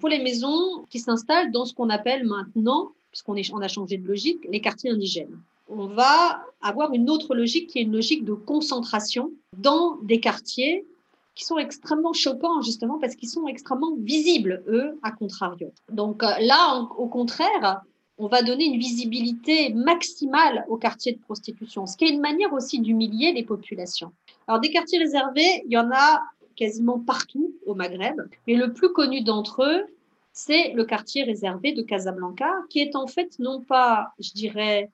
[0.00, 4.06] Pour les maisons qui s'installent dans ce qu'on appelle maintenant, puisqu'on on a changé de
[4.06, 5.38] logique, les quartiers indigènes.
[5.68, 10.86] On va avoir une autre logique qui est une logique de concentration dans des quartiers
[11.34, 15.72] qui sont extrêmement choquants, justement, parce qu'ils sont extrêmement visibles, eux, à contrario.
[15.90, 17.82] Donc euh, là, au contraire,
[18.18, 22.52] on va donner une visibilité maximale aux quartiers de prostitution, ce qui est une manière
[22.52, 24.12] aussi d'humilier les populations.
[24.48, 26.20] Alors, des quartiers réservés, il y en a
[26.58, 29.86] quasiment partout au Maghreb, mais le plus connu d'entre eux,
[30.32, 34.90] c'est le quartier réservé de Casablanca, qui est en fait non pas, je dirais,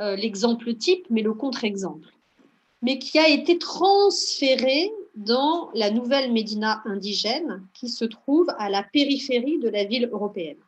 [0.00, 2.08] euh, l'exemple type, mais le contre-exemple,
[2.82, 8.82] mais qui a été transféré dans la nouvelle Médina indigène qui se trouve à la
[8.82, 10.58] périphérie de la ville européenne.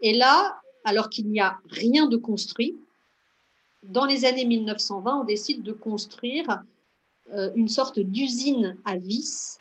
[0.00, 2.76] Et là, alors qu'il n'y a rien de construit,
[3.82, 6.62] dans les années 1920, on décide de construire
[7.54, 9.58] une sorte d'usine à vis.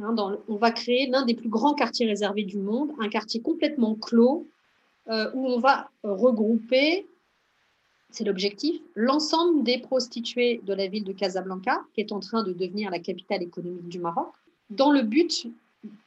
[0.00, 0.14] Hein,
[0.48, 4.46] on va créer l'un des plus grands quartiers réservés du monde, un quartier complètement clos,
[5.08, 7.06] euh, où on va regrouper,
[8.10, 12.52] c'est l'objectif, l'ensemble des prostituées de la ville de Casablanca, qui est en train de
[12.52, 14.32] devenir la capitale économique du Maroc,
[14.70, 15.46] dans le but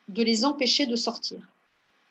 [0.10, 1.40] de les empêcher de sortir.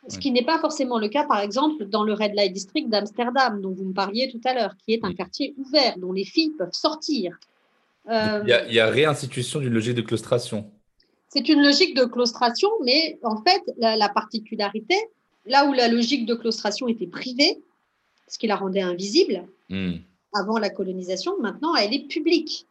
[0.08, 3.60] Ce qui n'est pas forcément le cas, par exemple, dans le Red Light District d'Amsterdam,
[3.60, 6.54] dont vous me parliez tout à l'heure, qui est un quartier ouvert, dont les filles
[6.56, 7.38] peuvent sortir.
[8.08, 10.70] Euh, il, y a, réinstitution d'une logique de claustration.
[11.28, 14.96] C'est une logique de claustration, mais en fait, la, particularité,
[15.44, 17.60] là où la logique de claustration était privée,
[18.26, 19.96] ce qui la rendait invisible hmm.
[20.34, 22.66] avant la colonisation, maintenant elle est publique.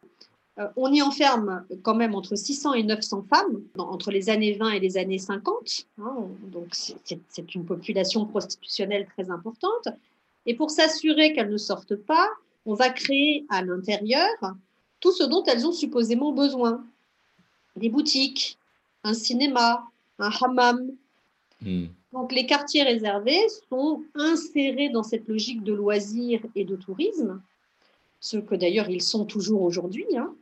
[0.58, 4.70] Euh, on y enferme quand même entre 600 et 900 femmes entre les années 20
[4.70, 5.86] et les années 50.
[5.98, 6.16] Hein,
[6.48, 9.88] donc c'est une population prostitutionnelle très importante.
[10.46, 12.28] Et pour s'assurer qu'elles ne sortent pas,
[12.66, 14.28] on va créer à l'intérieur
[15.00, 16.84] tout ce dont elles ont supposément besoin.
[17.76, 18.58] Des boutiques,
[19.04, 19.84] un cinéma,
[20.18, 20.90] un hammam.
[21.60, 21.86] Hmm.
[22.12, 27.40] Donc les quartiers réservés sont insérés dans cette logique de loisirs et de tourisme,
[28.20, 30.06] ce que d'ailleurs ils sont toujours aujourd'hui.
[30.16, 30.34] Hein.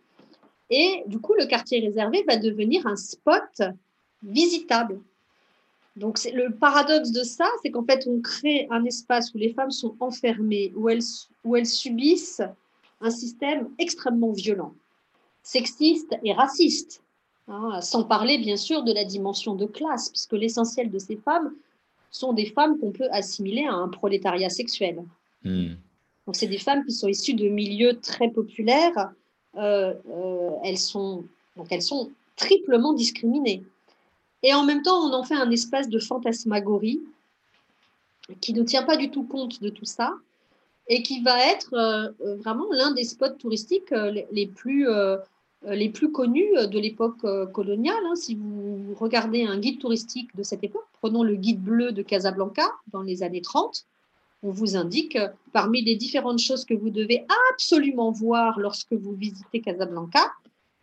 [0.71, 3.63] Et du coup, le quartier réservé va devenir un spot
[4.23, 5.01] visitable.
[5.97, 9.71] Donc, le paradoxe de ça, c'est qu'en fait, on crée un espace où les femmes
[9.71, 11.03] sont enfermées, où elles,
[11.45, 12.43] où elles subissent
[13.01, 14.75] un système extrêmement violent,
[15.43, 17.03] sexiste et raciste,
[17.49, 21.53] hein, sans parler bien sûr de la dimension de classe, puisque l'essentiel de ces femmes
[22.11, 25.05] sont des femmes qu'on peut assimiler à un prolétariat sexuel.
[25.45, 25.75] Hmm.
[26.27, 29.13] Donc, c'est des femmes qui sont issues de milieux très populaires,
[29.57, 31.25] euh, euh, elles, sont,
[31.57, 33.63] donc elles sont triplement discriminées.
[34.43, 37.01] Et en même temps, on en fait un espace de fantasmagorie
[38.41, 40.15] qui ne tient pas du tout compte de tout ça
[40.89, 43.93] et qui va être euh, vraiment l'un des spots touristiques
[44.33, 44.87] les, plus,
[45.65, 48.03] les plus connus de l'époque coloniale.
[48.07, 48.15] Hein.
[48.15, 52.71] Si vous regardez un guide touristique de cette époque, prenons le guide bleu de Casablanca
[52.93, 53.87] dans les années 30,
[54.43, 59.13] on vous indique euh, parmi les différentes choses que vous devez absolument voir lorsque vous
[59.13, 60.33] visitez Casablanca,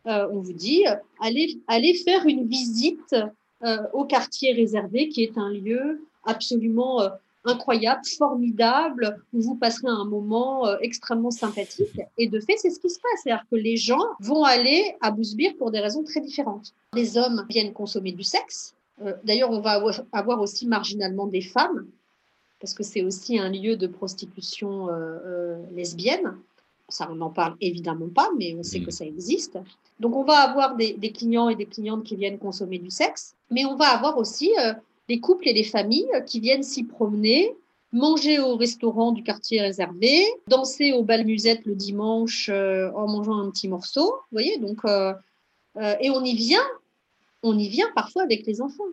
[0.08, 3.16] euh, on vous dit euh, allez, faire une visite
[3.94, 7.02] au quartier réservé qui est un lieu absolument
[7.46, 12.00] incroyable, formidable, où vous passerez un moment extrêmement sympathique.
[12.18, 13.22] Et de fait, c'est ce qui se passe.
[13.24, 16.74] C'est-à-dire que les gens vont aller à Bousbir pour des raisons très différentes.
[16.94, 18.76] Les hommes viennent consommer du sexe.
[19.24, 21.88] D'ailleurs, on va avoir aussi marginalement des femmes
[22.64, 26.38] parce que c'est aussi un lieu de prostitution euh, euh, lesbienne.
[26.88, 28.86] Ça, on n'en parle évidemment pas, mais on sait mm.
[28.86, 29.60] que ça existe.
[30.00, 33.66] Donc, on va avoir des, clients et des clientes qui viennent consommer du sexe, mais
[33.66, 34.74] on va avoir aussi euh,
[35.10, 37.56] des couples et des familles qui viennent s'y promener,
[37.92, 43.52] manger au restaurant du quartier réservé, danser au bal musette le dimanche en mangeant un
[43.52, 44.16] petit morceau.
[44.32, 46.66] Voyez, donc, et on y vient,
[47.44, 48.84] on y vient parfois avec les enfants.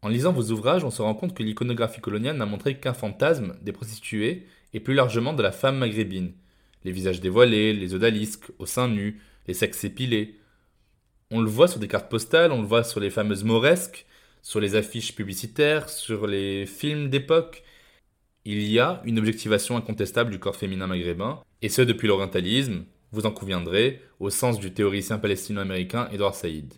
[0.00, 3.56] En lisant vos ouvrages, on se rend compte que l'iconographie coloniale n'a montré qu'un fantasme
[3.60, 6.32] des prostituées et plus largement de la femme maghrébine.
[6.84, 10.36] Les visages dévoilés, les odalisques, aux seins nus, les sexes épilés.
[11.30, 14.06] On le voit sur des cartes postales, on le voit sur les fameuses moresques,
[14.42, 17.64] sur les affiches publicitaires, sur les films d'époque.
[18.44, 23.26] Il y a une objectivation incontestable du corps féminin maghrébin, et ce depuis l'orientalisme, vous
[23.26, 26.74] en conviendrez, au sens du théoricien palestino-américain Edouard Saïd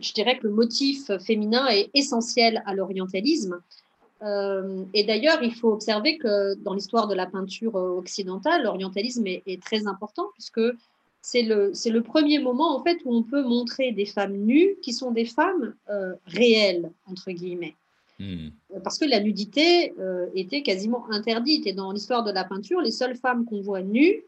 [0.00, 3.60] je dirais que le motif féminin est essentiel à l'orientalisme.
[4.22, 9.62] Euh, et d'ailleurs, il faut observer que dans l'histoire de la peinture occidentale, l'orientalisme est,
[9.62, 10.60] très important puisque
[11.28, 14.92] c'est le, le, premier moment en fait où on peut montrer des femmes nues qui
[14.92, 17.74] sont des femmes euh, réelles entre guillemets.
[18.20, 18.50] Hmm.
[18.84, 21.66] Parce que la nudité euh, était quasiment interdite.
[21.66, 24.22] Et dans l'histoire de la peinture, les seules femmes qu'on voit nues,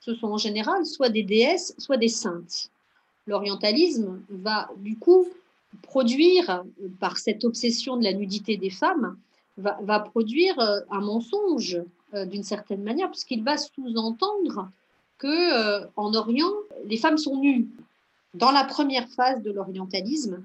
[0.00, 2.70] ce sont en général soit des déesses, soit des saintes.
[3.28, 5.28] L'orientalisme va du coup
[5.82, 6.64] produire,
[6.98, 9.16] par cette obsession de la nudité des femmes,
[9.56, 11.80] va, va produire euh, un mensonge
[12.14, 14.68] euh, d'une certaine manière, puisqu'il va sous-entendre
[15.20, 16.50] que en Orient,
[16.86, 17.68] les femmes sont nues.
[18.34, 20.42] Dans la première phase de l'orientalisme,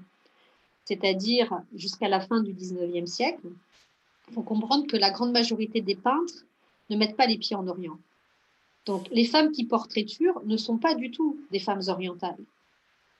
[0.84, 3.48] c'est-à-dire jusqu'à la fin du 19e siècle,
[4.28, 6.44] il faut comprendre que la grande majorité des peintres
[6.90, 7.98] ne mettent pas les pieds en Orient.
[8.84, 12.38] Donc les femmes qui portraiturent ne sont pas du tout des femmes orientales,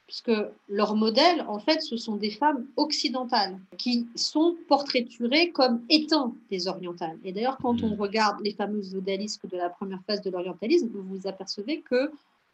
[0.07, 0.33] puisque
[0.69, 6.69] leurs modèles, en fait, ce sont des femmes occidentales qui sont portraiturées comme étant des
[6.69, 7.19] orientales.
[7.25, 11.03] Et d'ailleurs, quand on regarde les fameuses odalisques de la première phase de l'orientalisme, vous
[11.03, 12.13] vous apercevez que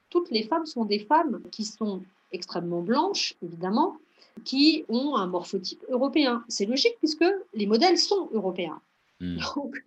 [0.09, 3.97] toutes les femmes sont des femmes qui sont extrêmement blanches, évidemment,
[4.45, 6.43] qui ont un morphotype européen.
[6.49, 8.81] C'est logique puisque les modèles sont européens.
[9.21, 9.37] Hmm.
[9.55, 9.85] Donc,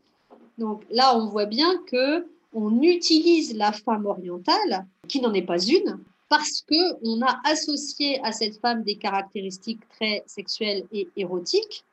[0.58, 5.62] donc, là, on voit bien que on utilise la femme orientale, qui n'en est pas
[5.62, 11.84] une, parce que on a associé à cette femme des caractéristiques très sexuelles et érotiques,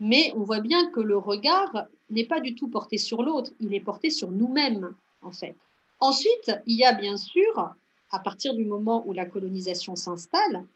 [0.00, 3.74] mais on voit bien que le regard n'est pas du tout porté sur l'autre, il
[3.74, 5.56] est porté sur nous-mêmes, en fait.
[6.00, 7.74] Ensuite, il y a bien sûr,
[8.10, 10.66] à partir du moment où la colonisation s'installe,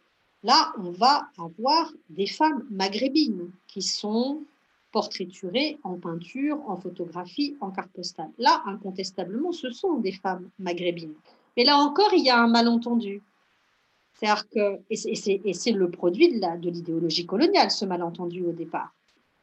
[0.45, 4.43] Là, on va avoir des femmes maghrébines qui sont
[4.93, 8.31] portraiturées en peinture, en photographie, en carte postale.
[8.39, 11.15] Là, incontestablement, ce sont des femmes maghrébines.
[11.59, 13.21] Mais là encore, il y a un malentendu.
[14.15, 18.95] C'est-à-dire que, et c'est le produit de l'idéologie coloniale, ce malentendu au départ.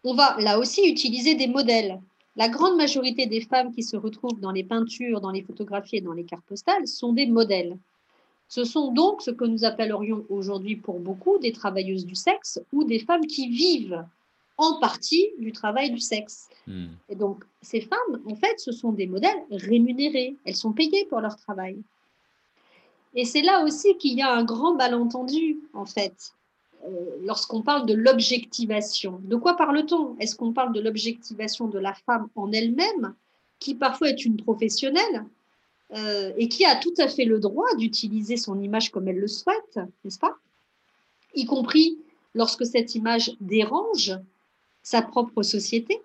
[0.05, 1.99] On va là aussi utiliser des modèles.
[2.37, 6.01] La grande majorité des femmes qui se retrouvent dans les peintures, dans les photographies et
[6.01, 7.77] dans les cartes postales sont des modèles.
[8.47, 12.85] Ce sont donc ce que nous appellerions aujourd'hui pour beaucoup des travailleuses du sexe ou
[12.85, 14.05] des femmes qui vivent
[14.57, 16.47] en partie du travail du sexe.
[16.65, 16.87] Hmm.
[17.09, 20.37] Et donc, ces femmes, en fait, ce sont des modèles rémunérés.
[20.45, 21.83] Elles sont payées pour leur travail.
[23.15, 26.33] Et c'est là aussi qu'il y a un grand malentendu, en fait,
[26.85, 26.89] euh,
[27.23, 29.19] lorsqu'on parle de l'objectivation.
[29.23, 30.17] De quoi parle-t-on?
[30.19, 33.15] Est-ce qu'on parle de l'objectivation de la femme en elle-même,
[33.59, 35.25] qui parfois est une professionnelle,
[35.93, 39.27] euh, et qui a tout à fait le droit d'utiliser son image comme elle le
[39.27, 40.35] souhaite, n'est-ce pas?
[41.35, 41.97] Y compris
[42.33, 44.17] lorsque cette image dérange
[44.83, 46.01] sa propre société.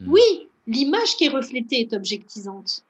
[0.00, 0.12] Mm.
[0.12, 2.84] Oui, l'image qui est reflétée est objectisante.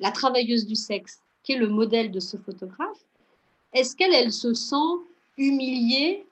[0.00, 3.04] La travailleuse du sexe, qui est le modèle de ce photographe,
[3.72, 4.76] est-ce qu'elle elle se sent
[5.38, 6.26] humiliée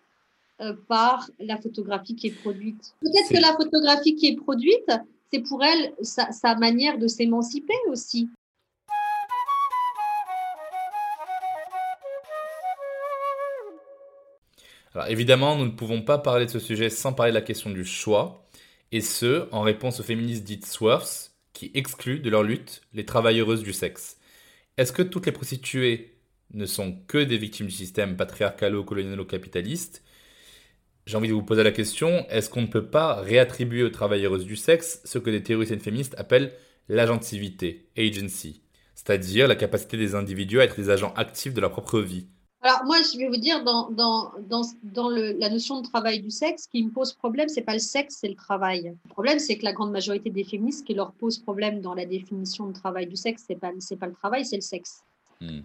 [0.60, 2.94] euh, par la photographie qui est produite?
[3.00, 4.90] Peut-être que la photographie qui est produite,
[5.32, 8.28] c'est pour elle sa manière de s'émanciper aussi.
[14.94, 17.70] Alors évidemment, nous ne pouvons pas parler de ce sujet sans parler de la question
[17.70, 18.44] du choix,
[18.90, 23.62] et ce, en réponse aux féministes dites swerves, qui excluent de leur lutte les travailleuses
[23.62, 24.17] du sexe.
[24.78, 26.20] Est-ce que toutes les prostituées
[26.54, 30.04] ne sont que des victimes du système patriarcalo-colonialo-capitaliste
[31.04, 34.46] J'ai envie de vous poser la question, est-ce qu'on ne peut pas réattribuer aux travailleuses
[34.46, 36.54] du sexe ce que des théoriciennes féministes appellent
[36.88, 38.62] l'agentivité, agency,
[38.94, 42.28] c'est-à-dire la capacité des individus à être des agents actifs de leur propre vie?
[42.60, 46.20] Alors moi, je vais vous dire, dans, dans, dans, dans le, la notion de travail
[46.20, 48.96] du sexe, ce qui me pose problème, c'est pas le sexe, c'est le travail.
[49.04, 51.94] Le problème, c'est que la grande majorité des féministes, ce qui leur pose problème dans
[51.94, 55.02] la définition de travail du sexe, c'est pas, c'est pas le travail, c'est le sexe.
[55.40, 55.60] Hmm.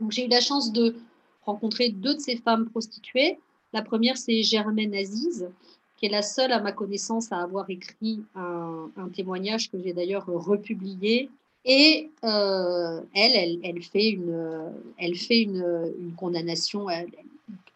[0.00, 0.96] Donc j'ai eu la chance de
[1.42, 3.38] rencontrer deux de ces femmes prostituées.
[3.72, 5.48] La première, c'est Germaine Aziz,
[5.96, 9.92] qui est la seule, à ma connaissance, à avoir écrit un, un témoignage que j'ai
[9.92, 11.30] d'ailleurs republié,
[11.64, 17.04] et euh, elle, elle, fait une, elle fait une, une condamnation euh,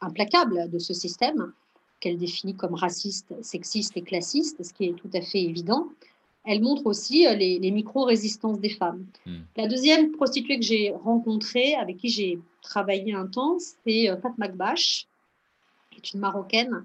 [0.01, 1.53] implacable de ce système
[2.01, 5.89] qu'elle définit comme raciste, sexiste et classiste, ce qui est tout à fait évident.
[6.45, 9.07] Elle montre aussi euh, les, les micro-résistances des femmes.
[9.25, 9.39] Hmm.
[9.57, 15.07] La deuxième prostituée que j'ai rencontrée, avec qui j'ai travaillé un temps, c'est Fatma Gbash,
[15.91, 16.85] qui est une Marocaine,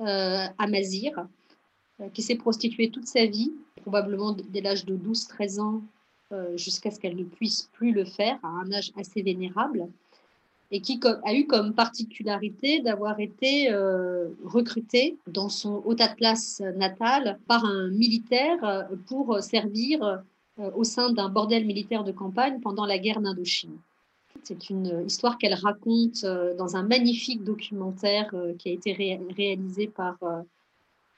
[0.00, 1.26] euh, à Mazir,
[2.12, 6.03] qui s'est prostituée toute sa vie, probablement dès l'âge de 12-13 ans euh,
[6.56, 9.88] jusqu'à ce qu'elle ne puisse plus le faire à un âge assez vénérable
[10.70, 17.38] et qui a eu comme particularité d'avoir été euh, recrutée dans son haut place natal
[17.46, 20.22] par un militaire euh, pour servir
[20.56, 23.76] au sein d'un bordel militaire de campagne pendant la guerre d'Indochine.
[24.44, 26.24] C'est une histoire qu'elle raconte
[26.58, 28.92] dans un magnifique documentaire qui a été
[29.36, 30.16] réalisé par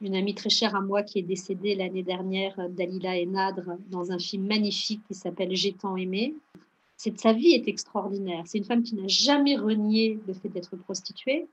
[0.00, 4.18] une amie très chère à moi qui est décédée l'année dernière, Dalila Enadre, dans un
[4.18, 6.34] film magnifique qui s'appelle J'ai tant aimé.
[6.96, 8.42] Sa vie est extraordinaire.
[8.46, 11.46] C'est une femme qui n'a jamais renié le fait d'être prostituée.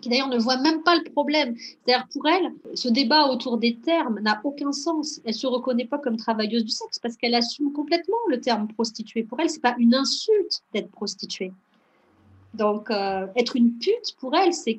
[0.00, 1.56] qui d'ailleurs ne voit même pas le problème.
[1.56, 5.20] C'est-à-dire pour elle, ce débat autour des termes n'a aucun sens.
[5.24, 9.24] Elle se reconnaît pas comme travailleuse du sexe parce qu'elle assume complètement le terme prostituée.
[9.24, 11.52] Pour elle, c'est pas une insulte d'être prostituée.
[12.54, 14.76] Donc, euh, être une pute, pour elle, c'est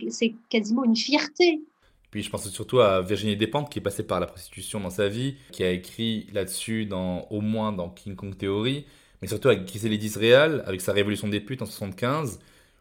[0.50, 1.62] quasiment une fierté.
[2.12, 5.10] Puis je pense surtout à Virginie Despentes qui est passée par la prostitution dans sa
[5.10, 8.86] vie, qui a écrit là-dessus au moins dans King Kong Theory,
[9.22, 12.40] mais surtout avec Gisèle Disréal, avec sa Révolution des putes en 75,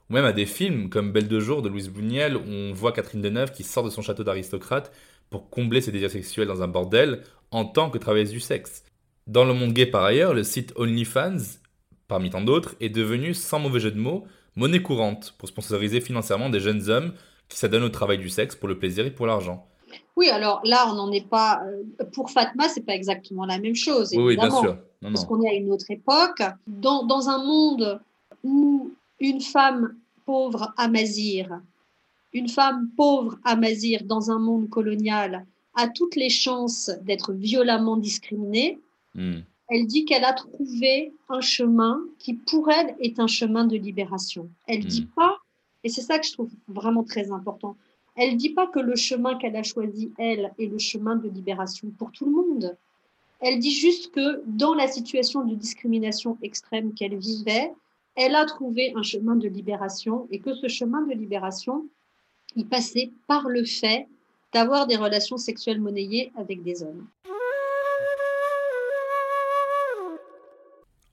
[0.08, 2.92] ou même à des films comme Belle de jour de Louise Bouniel, où on voit
[2.92, 4.92] Catherine Deneuve qui sort de son château d'aristocrate
[5.30, 8.84] pour combler ses désirs sexuels dans un bordel en tant que travailleuse du sexe.
[9.26, 11.58] Dans le monde gay par ailleurs, le site OnlyFans,
[12.06, 14.24] parmi tant d'autres, est devenu, sans mauvais jeu de mots,
[14.54, 17.12] monnaie courante pour sponsoriser financièrement des jeunes hommes
[17.48, 19.66] qui s'adonnent au travail du sexe pour le plaisir et pour l'argent.
[20.16, 21.62] Oui, alors là, on n'en est pas.
[21.66, 24.12] Euh, pour Fatma, c'est pas exactement la même chose.
[24.12, 24.78] Évidemment, oui, bien sûr.
[25.02, 26.42] parce qu'on est à une autre époque.
[26.66, 28.00] Dans, dans, un monde
[28.42, 28.90] où
[29.20, 29.94] une femme
[30.24, 31.60] pauvre amazir,
[32.32, 38.78] une femme pauvre amazir dans un monde colonial a toutes les chances d'être violemment discriminée,
[39.14, 39.40] hmm.
[39.68, 44.48] elle dit qu'elle a trouvé un chemin qui, pour elle, est un chemin de libération.
[44.66, 45.14] Elle ne dit hmm.
[45.14, 45.36] pas,
[45.86, 47.76] et c'est ça que je trouve vraiment très important,
[48.16, 51.28] elle ne dit pas que le chemin qu'elle a choisi, elle, est le chemin de
[51.28, 52.76] libération pour tout le monde.
[53.38, 57.72] Elle dit juste que dans la situation de discrimination extrême qu'elle vivait,
[58.16, 61.86] elle a trouvé un chemin de libération et que ce chemin de libération,
[62.56, 64.08] il passait par le fait
[64.52, 67.06] d'avoir des relations sexuelles monnayées avec des hommes.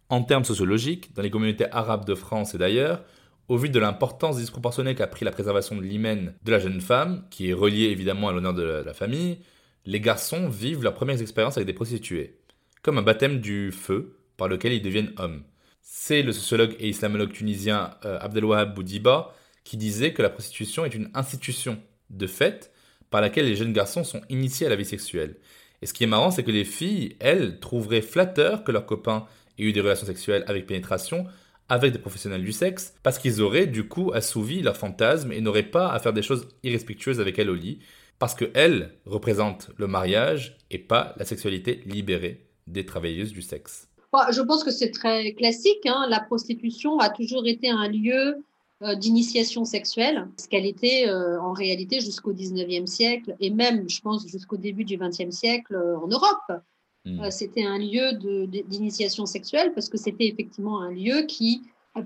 [0.09, 3.05] En termes sociologiques, dans les communautés arabes de France et d'ailleurs,
[3.49, 7.25] au vu de l'importance disproportionnée qu'a pris la préservation de l'hymen de la jeune femme,
[7.29, 9.39] qui est reliée évidemment à l'honneur de la famille,
[9.85, 12.39] les garçons vivent leurs premières expériences avec des prostituées,
[12.81, 15.43] comme un baptême du feu par lequel ils deviennent hommes.
[15.81, 19.33] C'est le sociologue et islamologue tunisien euh, Abdelwahab Boudiba
[19.63, 21.79] qui disait que la prostitution est une institution
[22.09, 22.71] de fait
[23.09, 25.35] par laquelle les jeunes garçons sont initiés à la vie sexuelle.
[25.81, 29.25] Et ce qui est marrant, c'est que les filles, elles, trouveraient flatteur que leurs copains
[29.57, 31.25] aient eu des relations sexuelles avec pénétration
[31.69, 35.63] avec des professionnels du sexe, parce qu'ils auraient du coup assouvi leurs fantasmes et n'auraient
[35.63, 37.79] pas à faire des choses irrespectueuses avec elles au lit,
[38.19, 43.87] parce qu'elles représentent le mariage et pas la sexualité libérée des travailleuses du sexe.
[44.11, 45.85] Bah, je pense que c'est très classique.
[45.85, 46.05] Hein.
[46.09, 48.43] La prostitution a toujours été un lieu
[48.83, 54.01] euh, d'initiation sexuelle, ce qu'elle était euh, en réalité jusqu'au 19e siècle et même, je
[54.01, 56.61] pense, jusqu'au début du 20e siècle euh, en Europe.
[57.05, 57.29] Hmm.
[57.31, 58.13] c'était un lieu
[58.63, 61.61] d'initiation sexuelle parce que c'était effectivement un lieu qui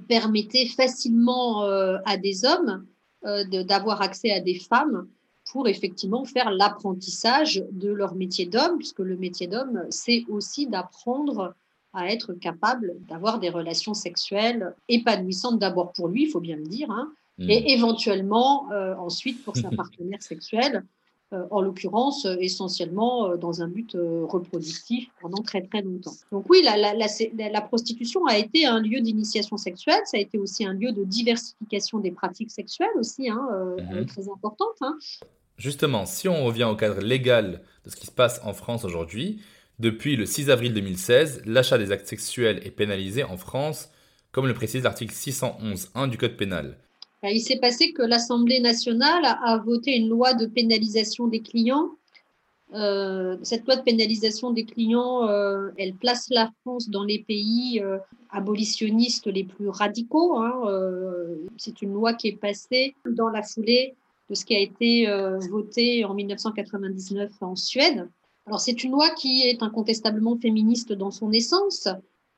[0.08, 2.84] permettait facilement à des hommes
[3.24, 5.08] d'avoir accès à des femmes
[5.52, 11.56] pour effectivement faire l'apprentissage de leur métier d'homme, puisque le métier d'homme, c'est aussi d'apprendre
[11.93, 16.68] à être capable d'avoir des relations sexuelles épanouissantes d'abord pour lui, il faut bien le
[16.68, 17.50] dire, hein, mm.
[17.50, 20.82] et éventuellement euh, ensuite pour sa partenaire sexuelle, euh,
[21.32, 26.13] en l'occurrence euh, essentiellement dans un but reproductif pendant très très longtemps.
[26.32, 30.38] Donc oui, la, la, la, prostitution a été un lieu d'initiation sexuelle, ça a été
[30.38, 33.47] aussi un lieu de diversification des pratiques sexuelles aussi, hein,
[33.78, 34.05] mm-hmm.
[34.05, 34.75] très importante.
[34.82, 34.97] Hein.
[35.57, 39.41] Justement, si on revient au cadre légal de ce qui se passe en France aujourd'hui,
[39.80, 43.89] depuis le 6 avril 2016, l'achat des actes sexuels est pénalisé en France,
[44.32, 46.78] comme le précise l'article 611.1 du Code pénal.
[47.24, 51.89] Ben, il s'est passé que l'Assemblée nationale a voté une loi de pénalisation des clients.
[52.74, 57.82] Euh, cette loi de pénalisation des clients, euh, elle place la France dans les pays
[57.82, 57.97] euh,
[58.30, 60.38] abolitionnistes les plus radicaux.
[60.38, 60.61] Hein,
[61.57, 63.95] c'est une loi qui est passée dans la foulée
[64.30, 65.07] de ce qui a été
[65.49, 68.07] voté en 1999 en Suède.
[68.45, 71.88] Alors c'est une loi qui est incontestablement féministe dans son essence,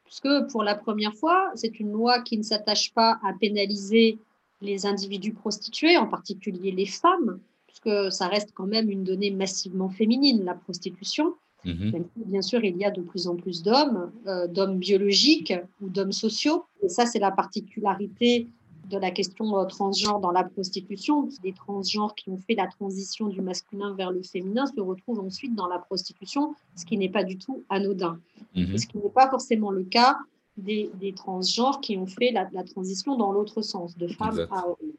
[0.06, 4.20] puisque pour la première fois, c'est une loi qui ne s'attache pas à pénaliser
[4.62, 9.90] les individus prostitués, en particulier les femmes, puisque ça reste quand même une donnée massivement
[9.90, 11.36] féminine, la prostitution.
[11.66, 12.06] Mhm.
[12.16, 16.14] bien sûr, il y a de plus en plus d'hommes, euh, d'hommes biologiques ou d'hommes
[16.14, 16.64] sociaux.
[16.82, 18.48] Et ça, c'est la particularité
[18.90, 21.28] de la question euh, transgenre dans la prostitution.
[21.44, 25.54] Des transgenres qui ont fait la transition du masculin vers le féminin se retrouvent ensuite
[25.54, 28.20] dans la prostitution, ce qui n'est pas du tout anodin.
[28.56, 28.78] Mhm.
[28.78, 30.18] Ce qui n'est pas forcément le cas
[30.58, 34.94] des, transgenres qui ont fait la, transition dans l'autre sens, de femmes à hommes.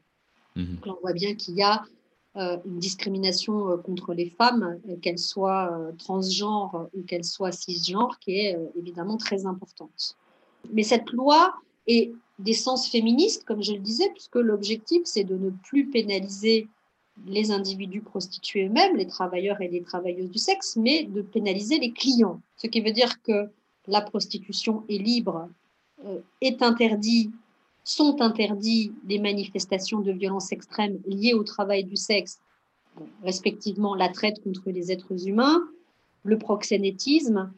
[0.55, 0.75] Mhm.
[0.75, 1.83] Donc là, on voit bien qu'il y a
[2.37, 8.39] euh, une discrimination euh, contre les femmes, qu'elles soient transgenres ou qu'elles soient cisgenres, qui
[8.39, 10.17] est évidemment très importante.
[10.71, 11.53] Mais cette loi
[11.87, 16.67] est d'essence féministe, comme je le disais, puisque l'objectif, c'est de ne plus pénaliser
[17.27, 21.91] les individus prostitués eux-mêmes, les travailleurs et les travailleuses du sexe, mais de pénaliser les
[21.91, 22.41] clients.
[22.57, 23.49] Ce qui veut dire que
[23.87, 25.49] la prostitution est libre,
[26.05, 27.31] euh, est interdit
[27.83, 32.39] sont interdits les manifestations de violence extrême liées au travail du sexe,
[33.23, 35.67] respectivement la traite contre les êtres humains,
[36.23, 37.51] le proxénétisme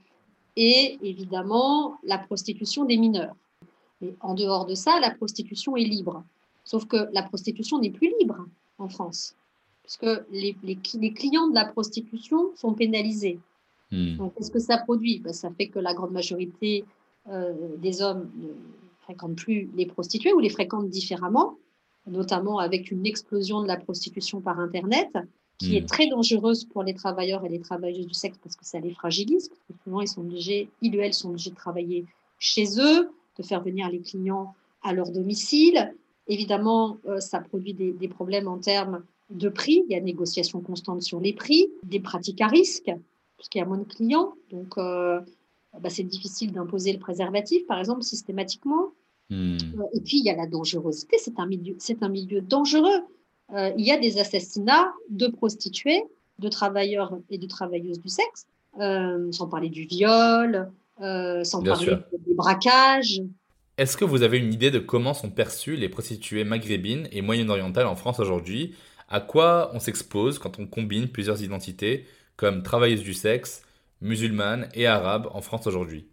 [0.55, 3.35] et évidemment la prostitution des mineurs.
[4.21, 6.23] En dehors de ça, la prostitution est libre.
[6.63, 8.45] Sauf que la prostitution n'est plus libre
[8.77, 9.35] en France,
[9.83, 10.55] puisque les,
[11.13, 13.39] clients de la prostitution sont pénalisés.
[13.93, 14.17] Hmm.
[14.17, 15.19] Donc, qu'est-ce que ça produit?
[15.19, 16.83] Ben, Ça fait que la grande majorité
[17.29, 18.47] euh, des hommes ne
[19.01, 21.57] fréquentent plus les prostituées ou les fréquentent différemment,
[22.07, 25.09] notamment avec une explosion de la prostitution par Internet,
[25.59, 25.85] qui est hmm.
[25.85, 29.49] très dangereuse pour les travailleurs et les travailleuses du sexe parce que ça les fragilise.
[29.49, 32.05] Parce que souvent, ils sont obligés, ils ou elles sont obligés de travailler
[32.39, 35.93] chez eux, de faire venir les clients à leur domicile.
[36.27, 39.83] Évidemment, euh, ça produit des, des, problèmes en termes de prix.
[39.87, 42.91] Il y a négociation constante sur les prix, des pratiques à risque,
[43.43, 44.35] puisqu'il y a moins de clients.
[44.51, 45.19] Donc, euh,
[45.77, 48.93] bah, c'est difficile d'imposer le préservatif, par exemple, systématiquement.
[49.29, 49.57] Hmm.
[49.57, 51.17] Euh, et puis, il y a la dangerosité.
[51.19, 53.01] C'est un milieu, c'est un milieu dangereux.
[53.53, 56.03] il y a des assassinats de prostituées,
[56.39, 60.71] de travailleurs et de travailleuses du sexe, sans parler du viol,
[61.43, 63.21] sans parler des braquages.
[63.77, 67.87] Est-ce que vous avez une idée de comment sont perçues les prostituées maghrébines et moyen-orientales
[67.87, 68.73] en France aujourd'hui?
[69.09, 72.07] À quoi on s'expose quand on combine plusieurs identités?
[72.35, 73.63] Comme travailleuses du sexe,
[74.01, 76.07] musulmanes et arabes en France aujourd'hui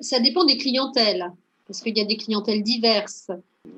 [0.00, 1.30] Ça dépend des clientèles,
[1.66, 3.30] parce qu'il y a des clientèles diverses.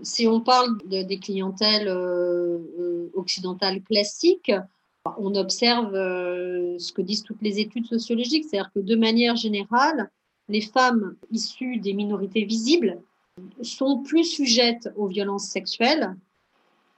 [0.03, 4.53] Si on parle de, des clientèles euh, euh, occidentales classiques,
[5.19, 10.11] on observe euh, ce que disent toutes les études sociologiques, c'est-à-dire que de manière générale,
[10.49, 12.99] les femmes issues des minorités visibles
[13.63, 16.17] sont plus sujettes aux violences sexuelles,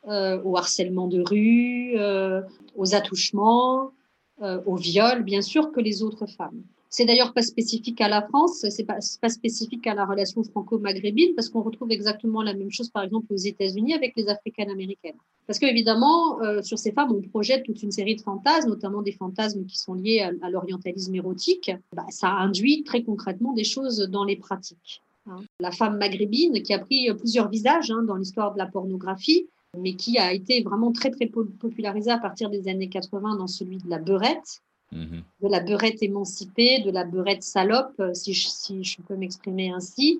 [0.06, 2.40] euh, au harcèlement de rue, euh,
[2.76, 3.92] aux attouchements,
[4.40, 6.62] euh, au viol, bien sûr, que les autres femmes.
[6.90, 11.34] C'est d'ailleurs pas spécifique à la France, c'est pas, pas spécifique à la relation franco-maghrébine,
[11.34, 15.16] parce qu'on retrouve exactement la même chose, par exemple, aux États-Unis avec les africaines américaines.
[15.48, 19.12] Parce qu'évidemment, euh, sur ces femmes, on projette toute une série de fantasmes, notamment des
[19.12, 21.72] fantasmes qui sont liés à, l'orientalisme érotique.
[21.92, 25.02] Bah, ça induit très concrètement des choses dans les pratiques.
[25.26, 25.40] Hein.
[25.58, 29.94] La femme maghrébine, qui a pris plusieurs visages hein, dans l'histoire de la pornographie, mais
[29.94, 33.88] qui a été vraiment très, très popularisée à partir des années 80 dans celui de
[33.88, 35.22] la beurette, Mhm.
[35.42, 39.70] de la beurette émancipée, de la beurette salope, euh, si je, si je peux m'exprimer
[39.70, 40.18] ainsi.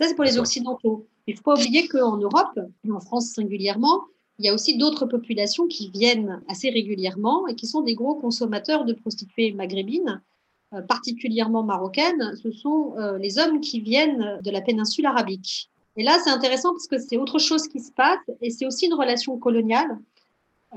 [0.00, 1.06] Ça, c'est pour les Occidentaux.
[1.28, 4.02] Il ne faut pas oublier qu'en Europe, et en France singulièrement,
[4.40, 8.16] il y a aussi d'autres populations qui viennent assez régulièrement et qui sont des gros
[8.16, 10.20] consommateurs de prostituées maghrébines,
[10.74, 12.34] euh, particulièrement marocaines.
[12.42, 15.70] Ce sont euh, les hommes qui viennent de la péninsule arabique.
[15.98, 18.86] Et là, c'est intéressant parce que c'est autre chose qui se passe et c'est aussi
[18.86, 19.98] une relation coloniale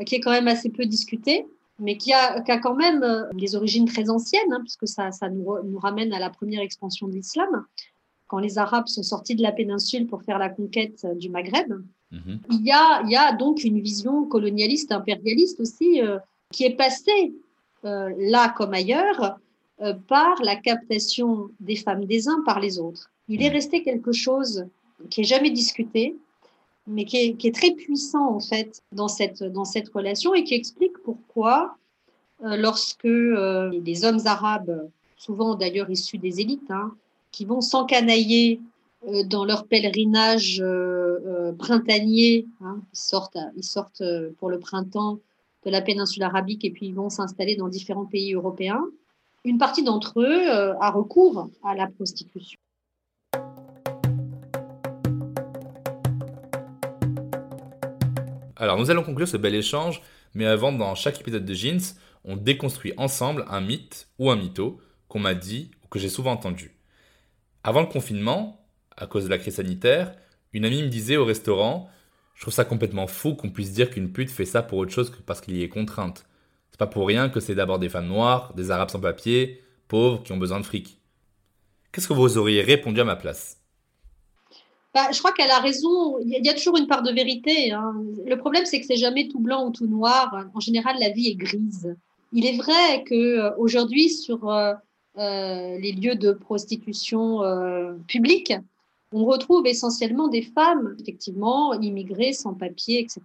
[0.05, 1.45] qui est quand même assez peu discutée
[1.81, 5.47] mais qui a, quand même euh, des origines très anciennes, hein, puisque ça, ça nous,
[5.63, 7.65] nous, ramène à la première expansion de l'islam,
[8.27, 11.73] quand les Arabes sont sortis de la péninsule pour faire la conquête euh, du Maghreb.
[12.11, 12.39] Mhm.
[12.51, 16.19] Il, y a, il y a donc une vision colonialiste, impérialiste aussi, euh,
[16.51, 17.33] qui est passée
[17.83, 19.39] là comme ailleurs
[20.07, 23.09] par la captation des femmes des uns par les autres.
[23.27, 23.55] Il est mhm.
[23.55, 24.67] resté quelque chose
[25.09, 26.15] qui est jamais discuté,
[26.87, 30.97] mais qui est, très puissant en fait dans cette, dans cette relation et qui explique
[31.03, 31.77] pourquoi
[32.43, 36.93] euh, lorsque euh, des hommes arabes, souvent d'ailleurs issus des élites, hein,
[37.31, 38.59] qui vont s'encanailler
[39.07, 40.63] euh, dans leur pèlerinage
[41.59, 44.03] printanier, hein, ils sortent, ils sortent
[44.39, 45.19] pour le printemps
[45.65, 48.83] de la péninsule arabique et puis ils vont s'installer dans différents pays européens,
[49.43, 52.59] une partie d'entre eux a recours à la prostitution.
[58.61, 60.03] Alors nous allons conclure ce bel échange,
[60.35, 61.81] mais avant, dans chaque épisode de Jeans,
[62.23, 66.33] on déconstruit ensemble un mythe ou un mytho qu'on m'a dit ou que j'ai souvent
[66.33, 66.77] entendu.
[67.63, 68.63] Avant le confinement,
[68.95, 70.13] à cause de la crise sanitaire,
[70.53, 71.89] une amie me disait au restaurant
[72.35, 75.09] Je trouve ça complètement fou qu'on puisse dire qu'une pute fait ça pour autre chose
[75.09, 76.27] que parce qu'il y est contrainte.
[76.69, 80.21] C'est pas pour rien que c'est d'abord des femmes noires, des arabes sans papier, pauvres
[80.21, 80.99] qui ont besoin de fric.
[81.91, 83.60] Qu'est-ce que vous auriez répondu à ma place?
[84.93, 86.19] Bah, je crois qu'elle a raison.
[86.19, 87.71] Il y a toujours une part de vérité.
[87.71, 87.93] Hein.
[88.25, 90.47] Le problème, c'est que c'est jamais tout blanc ou tout noir.
[90.53, 91.95] En général, la vie est grise.
[92.33, 94.73] Il est vrai que euh, aujourd'hui, sur euh,
[95.17, 97.39] euh, les lieux de prostitution
[98.07, 98.53] publique,
[99.13, 103.21] on retrouve essentiellement des femmes, effectivement, immigrées, sans papier, etc.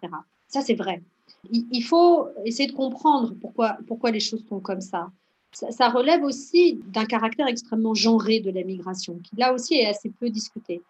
[0.49, 1.03] Ça, c'est vrai.
[1.51, 5.11] Il, faut essayer de comprendre pourquoi, pourquoi les choses sont comme ça.
[5.53, 5.71] ça.
[5.71, 10.11] ça relève aussi d'un caractère extrêmement genré de la migration, qui là aussi est assez
[10.11, 10.83] peu discuté.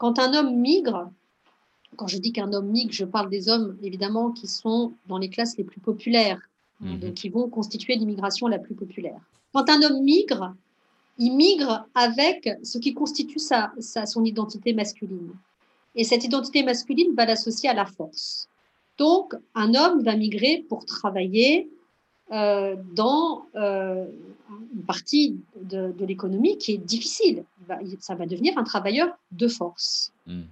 [0.00, 1.10] Quand un homme migre,
[1.96, 5.28] quand je dis qu'un homme migre, je parle des hommes évidemment qui sont dans les
[5.28, 6.40] classes les plus populaires,
[6.80, 7.00] hein, mhm.
[7.00, 9.20] donc qui vont constituer l'immigration la plus populaire.
[9.52, 10.54] Quand un homme migre,
[11.18, 13.74] il migre avec ce qui constitue sa,
[14.06, 15.32] son identité masculine.
[15.94, 18.48] Et cette identité masculine va l'associer à la force.
[18.96, 21.68] Donc, un homme va migrer pour travailler
[22.32, 24.06] euh, dans euh,
[24.74, 27.44] une partie de, l'économie qui est difficile.
[27.98, 30.12] Ça va devenir un travailleur de force.
[30.26, 30.42] Hmm.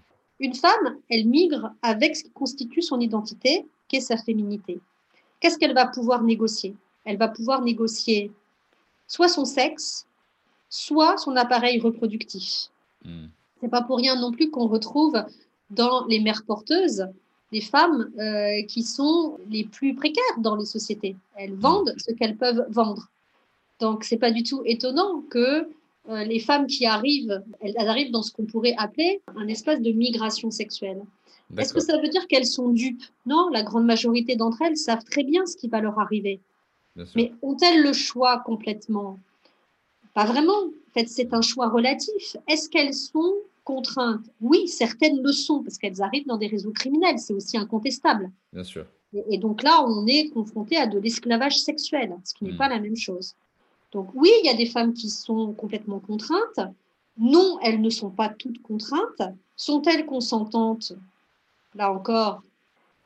[0.40, 4.80] Une femme, elle migre avec ce qui constitue son identité, qui est sa féminité.
[5.38, 6.74] Qu'est-ce qu'elle va pouvoir négocier?
[7.04, 8.32] Elle va pouvoir négocier
[9.06, 10.06] soit son sexe,
[10.68, 12.70] soit son appareil reproductif.
[13.04, 13.26] Hmm.
[13.60, 15.16] C'est pas pour rien non plus qu'on retrouve
[15.70, 17.06] dans les mères porteuses
[17.52, 21.16] des femmes euh, qui sont les plus précaires dans les sociétés.
[21.36, 23.08] Elles vendent ce qu'elles peuvent vendre.
[23.80, 25.68] Donc, c'est pas du tout étonnant que
[26.08, 29.92] euh, les femmes qui arrivent, elles, arrivent dans ce qu'on pourrait appeler un espace de
[29.92, 31.02] migration sexuelle.
[31.56, 33.04] Est-ce que ça veut dire qu'elles sont dupes?
[33.24, 36.40] Non, la grande majorité d'entre elles savent très bien ce qui va leur arriver.
[37.14, 39.18] Mais ont-elles le choix complètement?
[40.14, 40.58] Pas vraiment.
[40.58, 42.36] En fait, c'est un choix relatif.
[42.48, 43.34] Est-ce qu'elles sont
[43.68, 47.18] contraintes Oui, certaines le sont, parce qu'elles arrivent dans des réseaux criminels.
[47.18, 48.32] C'est aussi incontestable.
[48.50, 48.86] Bien sûr.
[49.30, 52.56] Et, donc là, on est confronté à de l'esclavage sexuel, ce qui n'est hmm.
[52.56, 53.34] pas la même chose.
[53.92, 56.60] Donc oui, il y a des femmes qui sont complètement contraintes.
[57.18, 59.22] Non, elles ne sont pas toutes contraintes.
[59.54, 60.94] Sont-elles consentantes?
[61.74, 62.42] Là encore,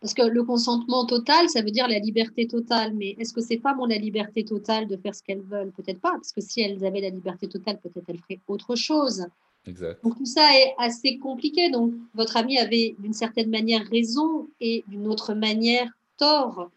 [0.01, 2.93] parce que le consentement total, ça veut dire la liberté totale.
[2.95, 5.73] Mais est-ce que ces femmes ont la liberté totale de faire ce qu'elles veulent?
[5.73, 9.27] Peut-être pas, parce que si elles avaient la liberté totale, peut-être elles feraient autre chose.
[9.67, 10.03] Exact.
[10.03, 11.71] Donc tout ça est assez compliqué.
[11.71, 15.89] Donc votre ami avait d'une certaine manière raison et d'une autre manière
[16.19, 16.71] tort.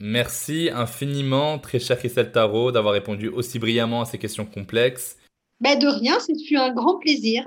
[0.00, 5.16] Merci infiniment, très cher Christelle Tarot, d'avoir répondu aussi brillamment à ces questions complexes.
[5.60, 7.44] Ben de rien, c'est un grand plaisir.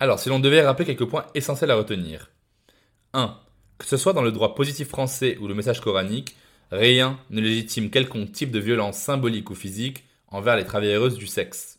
[0.00, 2.30] Alors, si l'on devait rappeler quelques points essentiels à retenir.
[3.14, 3.36] 1.
[3.78, 6.36] Que ce soit dans le droit positif français ou le message coranique,
[6.70, 11.77] rien ne légitime quelconque type de violence symbolique ou physique envers les travailleuses du sexe.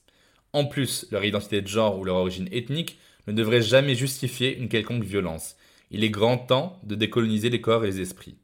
[0.53, 4.69] En plus, leur identité de genre ou leur origine ethnique ne devrait jamais justifier une
[4.69, 5.55] quelconque violence.
[5.91, 8.37] Il est grand temps de décoloniser les corps et les esprits.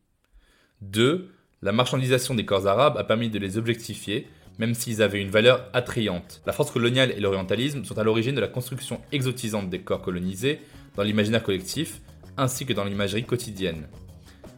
[0.82, 1.32] 2.
[1.62, 4.28] La marchandisation des corps arabes a permis de les objectifier,
[4.60, 6.41] même s'ils avaient une valeur attrayante.
[6.45, 10.60] La force coloniale et l'orientalisme sont à l'origine de la construction exotisante des corps colonisés
[10.95, 12.01] dans l'imaginaire collectif,
[12.38, 13.88] ainsi que dans l'imagerie quotidienne.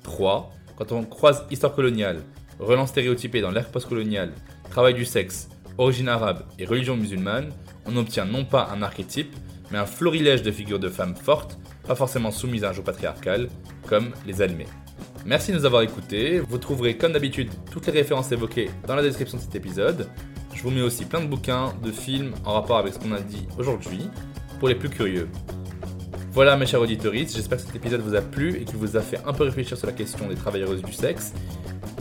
[0.03, 0.51] 3.
[0.77, 2.23] Quand on croise histoire coloniale,
[2.59, 4.33] relance stéréotypée dans l'ère postcoloniale,
[4.69, 7.51] travail du sexe, origine arabe et religion musulmane,
[7.86, 9.36] on obtient non pas un archétype,
[9.71, 13.49] mais un florilège de figures de femmes fortes, pas forcément soumises à un joug patriarcal,
[13.88, 14.67] comme les Almées.
[15.25, 16.39] Merci de nous avoir écoutés.
[16.39, 20.07] Vous trouverez comme d'habitude toutes les références évoquées dans la description de cet épisode.
[20.53, 23.19] Je vous mets aussi plein de bouquins, de films en rapport avec ce qu'on a
[23.19, 24.09] dit aujourd'hui,
[24.59, 25.30] pour les plus curieux.
[26.32, 29.01] Voilà mes chers auditeurs, j'espère que cet épisode vous a plu et qu'il vous a
[29.01, 31.34] fait un peu réfléchir sur la question des travailleuses du sexe.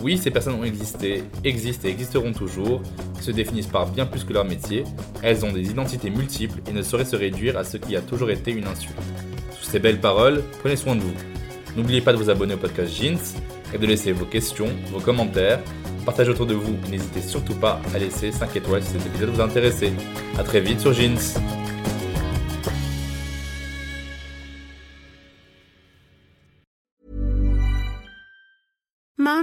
[0.03, 2.83] Oui, ces personnes ont existé, existent et existeront toujours,
[3.21, 4.85] se définissent par bien plus que leur métier,
[5.23, 8.31] elles ont des identités multiples et ne sauraient se réduire à ce qui a toujours
[8.31, 8.95] été une insulte.
[9.59, 11.15] Sous ces belles paroles, prenez soin de vous.
[11.77, 13.19] N'oubliez pas de vous abonner au podcast Jeans
[13.75, 15.61] et de laisser vos questions, vos commentaires,
[16.07, 19.41] partagez autour de vous n'hésitez surtout pas à laisser 5 étoiles si cet épisode vous
[19.41, 19.49] a.
[20.39, 21.19] A très vite sur Jeans